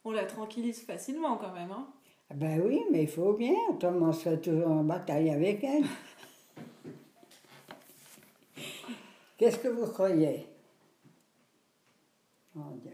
On 0.06 0.12
la 0.12 0.26
tranquillise 0.26 0.82
facilement 0.82 1.38
quand 1.38 1.54
même, 1.54 1.72
hein 1.72 1.88
ah 2.32 2.36
ben 2.36 2.62
oui, 2.64 2.82
mais 2.92 3.04
il 3.04 3.08
faut 3.10 3.34
bien, 3.34 3.56
autrement 3.70 4.10
on 4.10 4.14
serait 4.14 4.40
toujours 4.40 4.68
en 4.70 4.84
bataille 4.84 5.30
avec 5.32 5.64
elle. 5.64 5.84
Qu'est-ce 9.38 9.58
que 9.60 9.68
vous 9.70 9.88
croyez? 9.88 10.46
Mon 12.56 12.72
Dieu. 12.76 12.92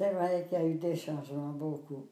C'est 0.00 0.12
vrai 0.12 0.46
qu'il 0.48 0.58
y 0.58 0.62
a 0.62 0.66
eu 0.66 0.76
des 0.76 0.96
changements, 0.96 1.50
beaucoup. 1.50 2.06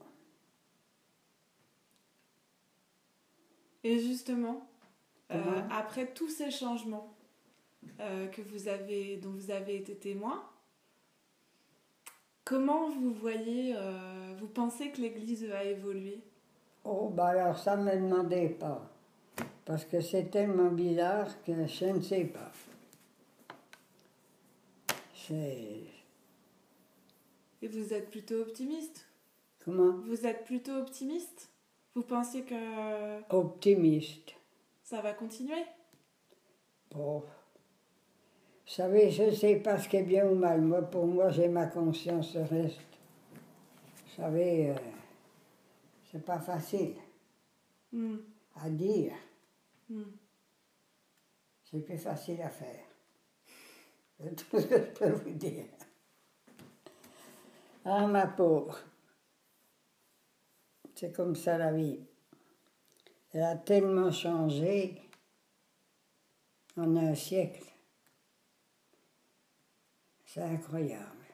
Et 3.83 3.99
justement, 3.99 4.69
euh, 5.33 5.63
après 5.71 6.13
tous 6.13 6.29
ces 6.29 6.51
changements 6.51 7.17
euh, 7.99 8.27
que 8.27 8.43
vous 8.43 8.69
avez, 8.69 9.17
dont 9.17 9.31
vous 9.31 9.51
avez 9.51 9.77
été 9.77 9.97
témoin, 9.97 10.45
comment 12.45 12.91
vous 12.91 13.15
voyez, 13.15 13.75
euh, 13.75 14.35
vous 14.39 14.49
pensez 14.49 14.91
que 14.91 15.01
l'Église 15.01 15.51
a 15.51 15.65
évolué 15.65 16.21
Oh, 16.85 17.09
bah 17.09 17.29
alors 17.29 17.57
ça 17.57 17.75
ne 17.75 17.85
me 17.85 17.97
demandez 17.97 18.51
pas. 18.51 18.87
Parce 19.65 19.87
que 19.87 20.03
c'est 20.03 20.25
tellement 20.25 20.71
bizarre 20.71 21.43
que 21.43 21.67
je 21.67 21.87
ne 21.87 22.03
sais 22.03 22.27
pas. 22.27 22.53
C'est. 25.15 25.98
Et 27.63 27.69
vous 27.69 27.93
êtes 27.93 28.11
plutôt 28.11 28.41
optimiste 28.41 29.07
Comment? 29.61 29.93
Vous 30.07 30.27
êtes 30.27 30.45
plutôt 30.45 30.73
optimiste? 30.77 31.51
Vous 31.95 32.03
pensez 32.03 32.43
que 32.43 32.55
Optimiste. 33.35 34.35
ça 34.83 35.01
va 35.01 35.13
continuer? 35.13 35.65
Bon. 36.91 37.21
Vous 37.21 38.75
savez, 38.75 39.11
je 39.11 39.25
ne 39.25 39.31
sais 39.33 39.57
pas 39.57 39.79
ce 39.79 39.89
qui 39.89 39.97
est 39.97 40.03
bien 40.03 40.27
ou 40.27 40.35
mal. 40.35 40.61
Moi, 40.61 40.83
pour 40.83 41.07
moi, 41.07 41.31
j'ai 41.31 41.49
ma 41.49 41.67
conscience, 41.67 42.37
reste. 42.37 42.79
Vous 44.07 44.23
savez, 44.23 44.71
euh, 44.71 44.75
c'est 46.11 46.25
pas 46.25 46.39
facile 46.41 46.95
Hmm, 47.91 48.19
à 48.57 48.69
dire. 48.69 49.15
hmm. 49.89 50.03
C'est 51.65 51.81
plus 51.85 51.97
facile 51.99 52.43
à 52.43 52.51
faire. 52.51 52.85
C'est 54.21 54.35
tout 54.37 54.61
ce 54.61 54.67
que 54.67 54.77
je 54.79 54.91
peux 54.99 55.11
vous 55.11 55.31
dire. 55.31 55.65
Ah, 57.91 58.07
ma 58.07 58.27
pauvre. 58.27 58.79
C'est 60.95 61.11
comme 61.11 61.35
ça 61.35 61.57
la 61.57 61.73
vie. 61.73 61.99
Elle 63.33 63.45
a 63.45 63.57
tellement 63.57 64.13
changé 64.13 65.01
en 66.77 66.95
un 66.97 67.15
siècle. 67.15 67.65
C'est 70.27 70.43
incroyable. 70.43 71.25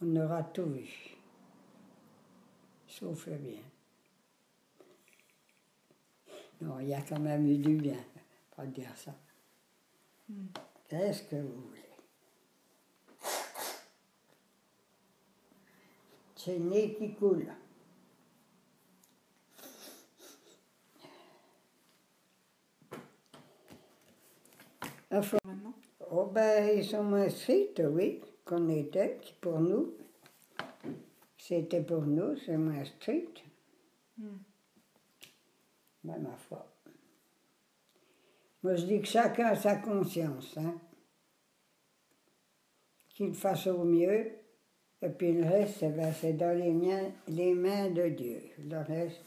On 0.00 0.14
aura 0.14 0.44
tout 0.44 0.66
vu. 0.66 1.16
Sauf 2.86 3.26
le 3.26 3.38
bien. 3.38 3.62
Non, 6.60 6.78
il 6.78 6.90
y 6.90 6.94
a 6.94 7.02
quand 7.02 7.18
même 7.18 7.44
eu 7.48 7.58
du 7.58 7.74
bien, 7.74 8.04
pas 8.54 8.66
dire 8.66 8.96
ça. 8.96 9.16
Qu'est-ce 10.88 11.24
que 11.24 11.36
vous 11.36 11.60
voulez? 11.60 11.87
C'est 16.48 16.56
le 16.56 16.64
nez 16.64 16.94
qui 16.94 17.12
coule. 17.12 17.46
Enfin, 25.10 25.36
oh 26.10 26.24
ben, 26.24 26.78
ils 26.78 26.86
sont 26.86 27.04
moins 27.04 27.28
stricts, 27.28 27.82
oui, 27.84 28.22
qu'on 28.46 28.66
était, 28.70 29.18
pour 29.42 29.60
nous. 29.60 29.92
C'était 31.36 31.82
pour 31.82 32.06
nous, 32.06 32.34
c'est 32.38 32.56
moins 32.56 32.82
strict. 32.82 33.44
Hmm. 34.16 34.38
Ben, 36.02 36.18
ma 36.18 36.34
foi. 36.34 36.66
Moi, 38.62 38.74
je 38.76 38.86
dis 38.86 39.02
que 39.02 39.06
chacun 39.06 39.48
a 39.48 39.54
sa 39.54 39.76
conscience, 39.76 40.56
hein. 40.56 40.80
Qu'il 43.10 43.34
fasse 43.34 43.66
au 43.66 43.84
mieux, 43.84 44.38
Et 45.00 45.08
puis 45.10 45.32
le 45.32 45.44
reste, 45.48 45.82
eh 45.82 45.90
ben, 45.90 46.12
c'est 46.12 46.32
dans 46.32 46.56
les, 46.58 46.72
miens- 46.72 47.12
les 47.28 47.54
mains 47.54 47.90
de 47.90 48.08
Dieu. 48.08 48.40
Le 48.58 48.78
reste, 48.78 49.22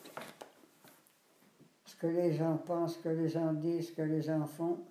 ce 1.86 1.96
que 1.96 2.08
les 2.08 2.34
gens 2.34 2.58
pensent, 2.58 2.96
ce 2.98 3.00
que 3.04 3.10
les 3.10 3.30
gens 3.30 3.54
disent, 3.54 3.88
ce 3.88 3.94
que 3.94 4.02
les 4.02 4.22
gens 4.22 4.46
font, 4.46 4.84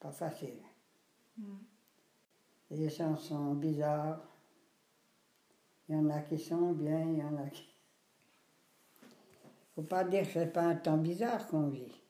pas 0.00 0.12
facile. 0.12 0.56
Les 2.70 2.88
gens 2.88 3.16
sont 3.16 3.54
bizarres. 3.54 4.20
Il 5.88 5.94
y 5.94 5.98
en 5.98 6.08
a 6.10 6.20
qui 6.20 6.38
sont 6.38 6.72
bien, 6.72 7.02
il 7.02 7.18
y 7.18 7.22
en 7.22 7.36
a 7.36 7.48
qui. 7.50 7.68
Faut 9.74 9.82
pas 9.82 10.04
dire 10.04 10.22
que 10.22 10.32
c'est 10.32 10.52
pas 10.52 10.62
un 10.62 10.76
temps 10.76 10.96
bizarre 10.96 11.46
qu'on 11.48 11.68
vit. 11.68 12.00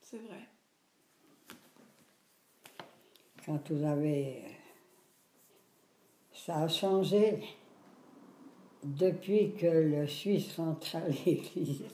C'est 0.00 0.18
vrai. 0.18 0.48
Quand 3.44 3.68
vous 3.70 3.82
avez. 3.84 4.44
Ça 6.44 6.56
a 6.56 6.66
changé 6.66 7.38
depuis 8.82 9.54
que 9.54 9.68
le 9.68 10.08
Suisse 10.08 10.56
rentre 10.56 10.96
à 10.96 11.08
l'église. 11.08 11.84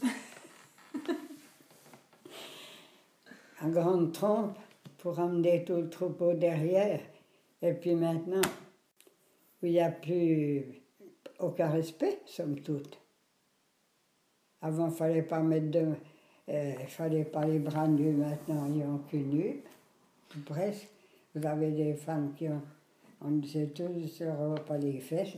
à 3.60 3.68
grande 3.68 4.12
trompe 4.12 4.56
pour 4.96 5.18
emmener 5.18 5.66
tout 5.66 5.76
le 5.76 5.90
troupeau 5.90 6.32
derrière. 6.32 7.00
Et 7.60 7.74
puis 7.74 7.94
maintenant, 7.94 8.40
où 9.62 9.66
il 9.66 9.72
n'y 9.72 9.80
a 9.80 9.90
plus 9.90 10.64
aucun 11.40 11.68
respect, 11.68 12.20
somme 12.24 12.58
toute. 12.60 12.98
Avant, 14.62 14.86
il 14.86 14.92
ne 14.92 14.96
fallait 14.96 15.22
pas 15.24 15.40
mettre 15.40 15.70
de. 15.70 15.88
euh, 16.48 16.72
fallait 16.86 17.26
pas 17.26 17.44
les 17.44 17.58
bras 17.58 17.86
nus, 17.86 18.14
maintenant, 18.14 18.66
ils 18.74 18.82
ont 18.82 19.02
cul 19.10 19.18
nu, 19.18 19.62
presque. 20.46 20.88
Vous 21.34 21.46
avez 21.46 21.70
des 21.70 21.92
femmes 21.92 22.32
qui 22.34 22.48
ont. 22.48 22.62
On 23.20 23.30
disait 23.32 23.68
tous, 23.68 24.22
on 24.22 24.48
voit 24.48 24.64
pas 24.64 24.78
les 24.78 25.00
fesses. 25.00 25.36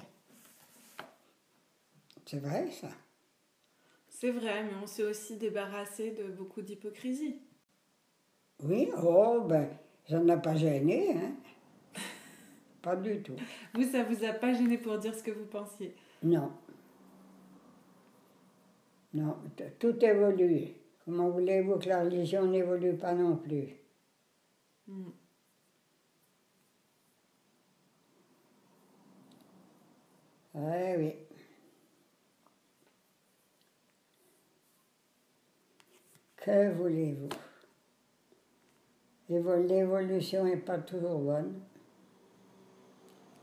C'est 2.26 2.38
vrai, 2.38 2.70
ça. 2.70 2.88
C'est 4.08 4.30
vrai, 4.30 4.64
mais 4.64 4.74
on 4.82 4.86
s'est 4.86 5.02
aussi 5.02 5.36
débarrassé 5.36 6.10
de 6.12 6.24
beaucoup 6.24 6.60
d'hypocrisie. 6.60 7.40
Oui, 8.62 8.90
oh, 9.02 9.40
ben, 9.48 9.68
ça 10.08 10.18
n'a 10.20 10.36
pas 10.36 10.54
gêné, 10.54 11.14
hein. 11.14 11.32
Pas 12.82 12.96
du 12.96 13.22
tout. 13.22 13.36
Vous, 13.74 13.84
ça 13.84 14.04
vous 14.04 14.24
a 14.24 14.32
pas 14.32 14.52
gêné 14.52 14.78
pour 14.78 14.98
dire 14.98 15.14
ce 15.14 15.22
que 15.22 15.30
vous 15.30 15.46
pensiez? 15.46 15.94
Non. 16.22 16.52
Non, 19.12 19.36
tout 19.78 20.04
évolue. 20.04 20.68
Comment 21.04 21.30
voulez-vous 21.30 21.78
que 21.78 21.88
la 21.88 22.04
religion 22.04 22.46
n'évolue 22.46 22.96
pas 22.96 23.14
non 23.14 23.36
plus? 23.36 23.68
Hmm. 24.86 25.10
Oui, 30.54 30.96
oui. 30.98 31.14
Que 36.36 36.72
voulez-vous? 36.72 37.28
Évo- 39.28 39.66
L'évolution 39.66 40.44
n'est 40.44 40.56
pas 40.56 40.78
toujours 40.78 41.20
bonne, 41.20 41.60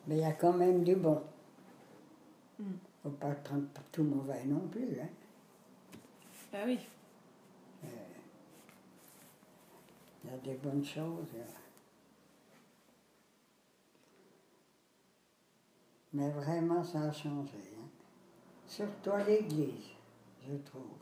mais 0.07 0.17
il 0.17 0.21
y 0.21 0.25
a 0.25 0.33
quand 0.33 0.51
même 0.53 0.83
du 0.83 0.95
bon. 0.95 1.21
Il 2.59 2.65
Mm. 2.65 2.69
ne 2.71 2.77
faut 3.03 3.09
pas 3.17 3.31
prendre 3.35 3.67
tout 3.91 4.03
mauvais 4.03 4.43
non 4.45 4.67
plus. 4.67 4.99
Hein. 4.99 5.07
Bah 6.51 6.59
oui. 6.65 6.79
Il 10.23 10.31
y 10.31 10.33
a 10.33 10.37
des 10.39 10.55
bonnes 10.55 10.83
choses. 10.83 11.31
là. 11.37 11.45
Mais 16.17 16.31
vraiment, 16.31 16.83
ça 16.83 17.01
a 17.01 17.11
changé. 17.11 17.59
hein. 17.79 17.87
Surtout 18.65 19.11
à 19.11 19.23
l'église, 19.23 19.91
je 20.41 20.55
trouve. 20.65 20.97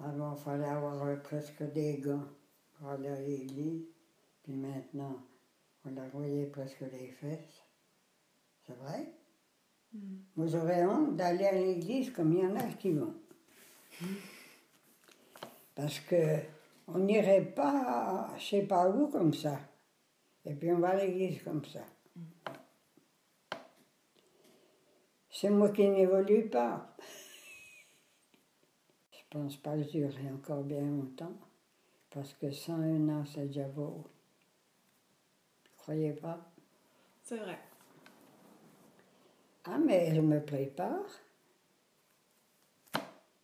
Avant, 0.00 0.34
il 0.34 0.42
fallait 0.42 0.64
avoir 0.64 1.22
presque 1.22 1.62
des 1.72 1.98
gants 1.98 2.26
pour 2.72 2.88
aller 2.88 3.08
à 3.10 3.20
l'église. 3.20 3.84
Puis 4.42 4.54
maintenant, 4.54 5.22
on 5.86 5.90
leur 5.90 6.08
voyait 6.08 6.46
presque 6.46 6.80
les 6.80 7.12
fesses. 7.12 7.62
C'est 8.66 8.76
vrai? 8.76 9.12
Hmm. 9.92 10.16
Moi, 10.34 10.48
j'aurais 10.48 10.84
honte 10.84 11.14
d'aller 11.14 11.46
à 11.46 11.52
l'église 11.52 12.10
comme 12.10 12.32
il 12.32 12.40
y 12.40 12.46
en 12.46 12.56
a 12.56 12.64
qui 12.72 12.90
vont. 12.90 13.14
Parce 15.76 16.00
que 16.00 16.40
on 16.88 16.98
n'irait 16.98 17.52
pas, 17.54 18.34
je 18.36 18.44
sais 18.44 18.62
pas 18.62 18.90
où, 18.90 19.06
comme 19.06 19.32
ça. 19.32 19.60
Et 20.44 20.54
puis 20.54 20.72
on 20.72 20.78
va 20.78 20.90
à 20.90 20.96
l'église 20.96 21.42
comme 21.42 21.64
ça. 21.64 21.84
C'est 25.30 25.50
moi 25.50 25.70
qui 25.70 25.88
n'évolue 25.88 26.48
pas. 26.48 26.96
Je 29.10 29.18
pense 29.30 29.56
pas 29.56 29.76
que 29.76 29.82
je 29.82 29.90
durerai 29.90 30.30
encore 30.30 30.62
bien 30.62 30.82
longtemps. 30.82 31.36
Parce 32.10 32.34
que 32.34 32.52
101 32.52 33.08
ans, 33.08 33.24
c'est 33.24 33.46
déjà 33.46 33.66
beau. 33.66 34.04
Vous 35.64 35.76
croyez 35.76 36.12
pas? 36.12 36.48
C'est 37.22 37.38
vrai. 37.38 37.58
Ah, 39.64 39.78
mais 39.78 40.14
je 40.14 40.20
me 40.20 40.44
prépare. 40.44 41.08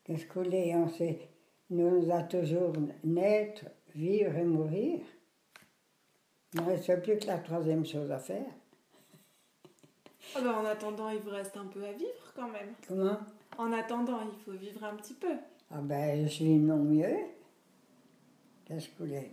Qu'est-ce 0.05 0.27
que 0.27 0.35
vous 0.35 0.45
voulez? 0.45 0.73
On 0.77 0.89
sait, 0.89 1.31
nous 1.71 2.09
a 2.13 2.23
toujours 2.23 2.75
naître, 3.03 3.65
vivre 3.95 4.37
et 4.37 4.45
mourir. 4.45 5.01
Il 6.55 6.61
ne 6.63 6.67
reste 6.67 7.03
plus 7.03 7.19
que 7.19 7.27
la 7.27 7.39
troisième 7.39 7.87
chose 7.87 8.11
à 8.11 8.19
faire. 8.19 8.51
En 10.37 10.65
attendant, 10.65 11.11
il 11.11 11.19
vous 11.21 11.31
reste 11.31 11.57
un 11.57 11.67
peu 11.67 11.85
à 11.85 11.93
vivre 11.93 12.33
quand 12.37 12.49
même. 12.49 12.75
Comment? 12.87 13.19
En 13.59 13.73
attendant, 13.73 14.21
il 14.23 14.39
faut 14.45 14.57
vivre 14.57 14.85
un 14.85 14.95
petit 14.95 15.15
peu. 15.15 15.35
Ah 15.71 15.81
ben, 15.81 16.29
je 16.29 16.45
vis 16.45 16.59
non 16.59 16.79
mieux. 16.79 17.17
Qu'est-ce 18.65 18.89
que 18.89 18.99
vous 18.99 19.07
voulez? 19.07 19.33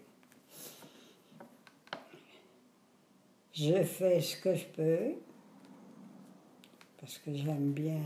Je 3.53 3.83
fais 3.83 4.21
ce 4.21 4.37
que 4.37 4.55
je 4.55 4.65
peux, 4.65 5.13
parce 6.99 7.17
que 7.19 7.33
j'aime 7.33 7.71
bien 7.71 8.01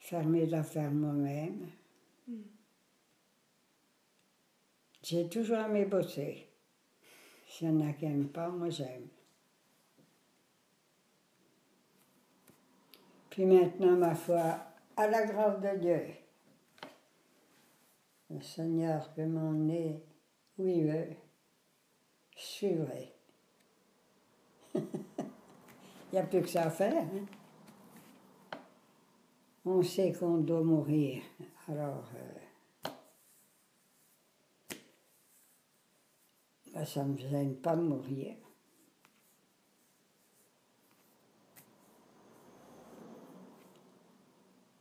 faire 0.00 0.24
mes 0.24 0.52
affaires 0.52 0.90
moi-même. 0.90 1.68
Mm. 2.26 2.34
J'ai 5.02 5.28
toujours 5.28 5.58
aimé 5.58 5.84
bosser. 5.84 6.47
S'il 7.48 7.68
y 7.68 7.70
en 7.70 7.80
a 7.88 7.92
qui 7.94 8.06
n'aiment 8.06 8.28
pas, 8.28 8.48
moi 8.48 8.68
j'aime. 8.68 9.08
Puis 13.30 13.46
maintenant, 13.46 13.96
ma 13.96 14.14
foi, 14.14 14.58
à 14.96 15.08
la 15.08 15.24
grâce 15.26 15.60
de 15.60 15.78
Dieu, 15.78 16.02
le 18.30 18.42
Seigneur 18.42 19.12
peut 19.14 19.26
m'emmener 19.26 20.04
où 20.58 20.68
il 20.68 20.86
veut. 20.86 21.16
Je. 22.36 22.66
Il 24.74 24.82
n'y 26.12 26.18
a 26.18 26.22
plus 26.24 26.42
que 26.42 26.48
ça 26.48 26.64
à 26.64 26.70
faire. 26.70 27.02
hein. 27.02 27.26
On 29.64 29.82
sait 29.82 30.12
qu'on 30.12 30.38
doit 30.38 30.62
mourir. 30.62 31.22
Alors, 31.68 32.10
euh, 32.14 32.47
ben, 36.78 36.84
ça 36.84 37.04
ne 37.04 37.12
me 37.12 37.18
gêne 37.18 37.56
pas 37.56 37.74
de 37.74 37.82
mourir. 37.82 38.36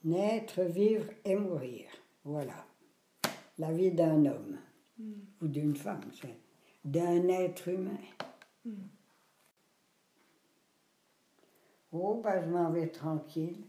Naître, 0.03 0.61
vivre 0.61 1.11
et 1.25 1.35
mourir. 1.35 1.89
Voilà. 2.23 2.65
La 3.57 3.71
vie 3.73 3.91
d'un 3.91 4.25
homme 4.25 4.57
Mm. 4.99 5.13
ou 5.41 5.47
d'une 5.47 5.75
femme, 5.75 6.09
c'est 6.11 6.39
d'un 6.83 7.27
être 7.27 7.67
humain. 7.67 7.99
Mm. 8.65 8.71
Oh, 11.91 12.19
ben, 12.23 12.41
je 12.43 12.49
m'en 12.49 12.71
vais 12.71 12.87
tranquille. 12.87 13.63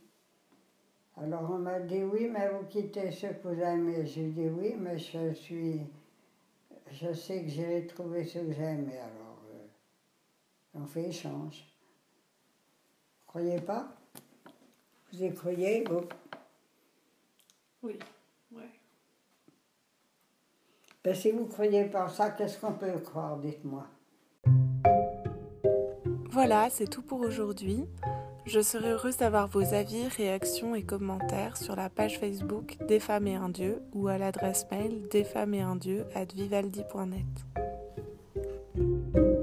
Alors 1.17 1.51
on 1.51 1.59
m'a 1.59 1.81
dit 1.81 2.03
oui, 2.03 2.29
mais 2.29 2.49
vous 2.49 2.67
quittez 2.67 3.11
ce 3.11 3.27
que 3.27 3.49
vous 3.49 3.61
aimez. 3.61 4.07
J'ai 4.07 4.29
dit 4.29 4.49
oui, 4.49 4.75
mais 4.79 4.99
je 4.99 5.33
suis. 5.35 5.81
Je 6.93 7.13
sais 7.13 7.43
que 7.43 7.49
j'irai 7.49 7.87
trouver 7.87 8.25
ce 8.25 8.39
que 8.39 8.53
j'aime. 8.53 8.89
et 8.91 8.99
Alors, 8.99 9.43
euh, 9.53 9.67
on 10.75 10.87
fait 10.87 11.09
échange. 11.09 11.65
Croyez 13.27 13.61
pas? 13.61 13.89
Vous 15.13 15.23
y 15.23 15.33
croyez 15.33 15.85
vous? 15.85 16.05
Oui. 17.83 17.99
Ouais. 18.53 18.71
Ben, 21.05 21.15
si 21.15 21.31
vous 21.31 21.47
croyez 21.47 21.85
pas 21.85 22.09
ça, 22.09 22.31
qu'est-ce 22.31 22.59
qu'on 22.59 22.73
peut 22.73 22.99
croire 22.99 23.39
Dites-moi? 23.39 23.87
Voilà, 26.31 26.69
c'est 26.71 26.87
tout 26.87 27.03
pour 27.03 27.21
aujourd'hui. 27.21 27.87
Je 28.49 28.61
serai 28.63 28.93
heureuse 28.93 29.19
d'avoir 29.19 29.47
vos 29.47 29.75
avis, 29.75 30.09
réactions 30.09 30.75
et 30.75 30.83
commentaires 30.83 31.59
sur 31.59 31.77
la 31.77 31.91
page 31.91 32.19
Facebook 32.19 32.79
Des 32.89 32.99
femmes 32.99 33.27
et 33.27 33.35
un 33.35 33.51
dieu 33.51 33.83
ou 33.93 34.09
à 34.09 34.17
l'adresse 34.17 34.65
mail 34.71 35.07
desfemmesetundieu 35.11 36.07
at 36.15 36.33
vivaldi.net. 36.35 37.68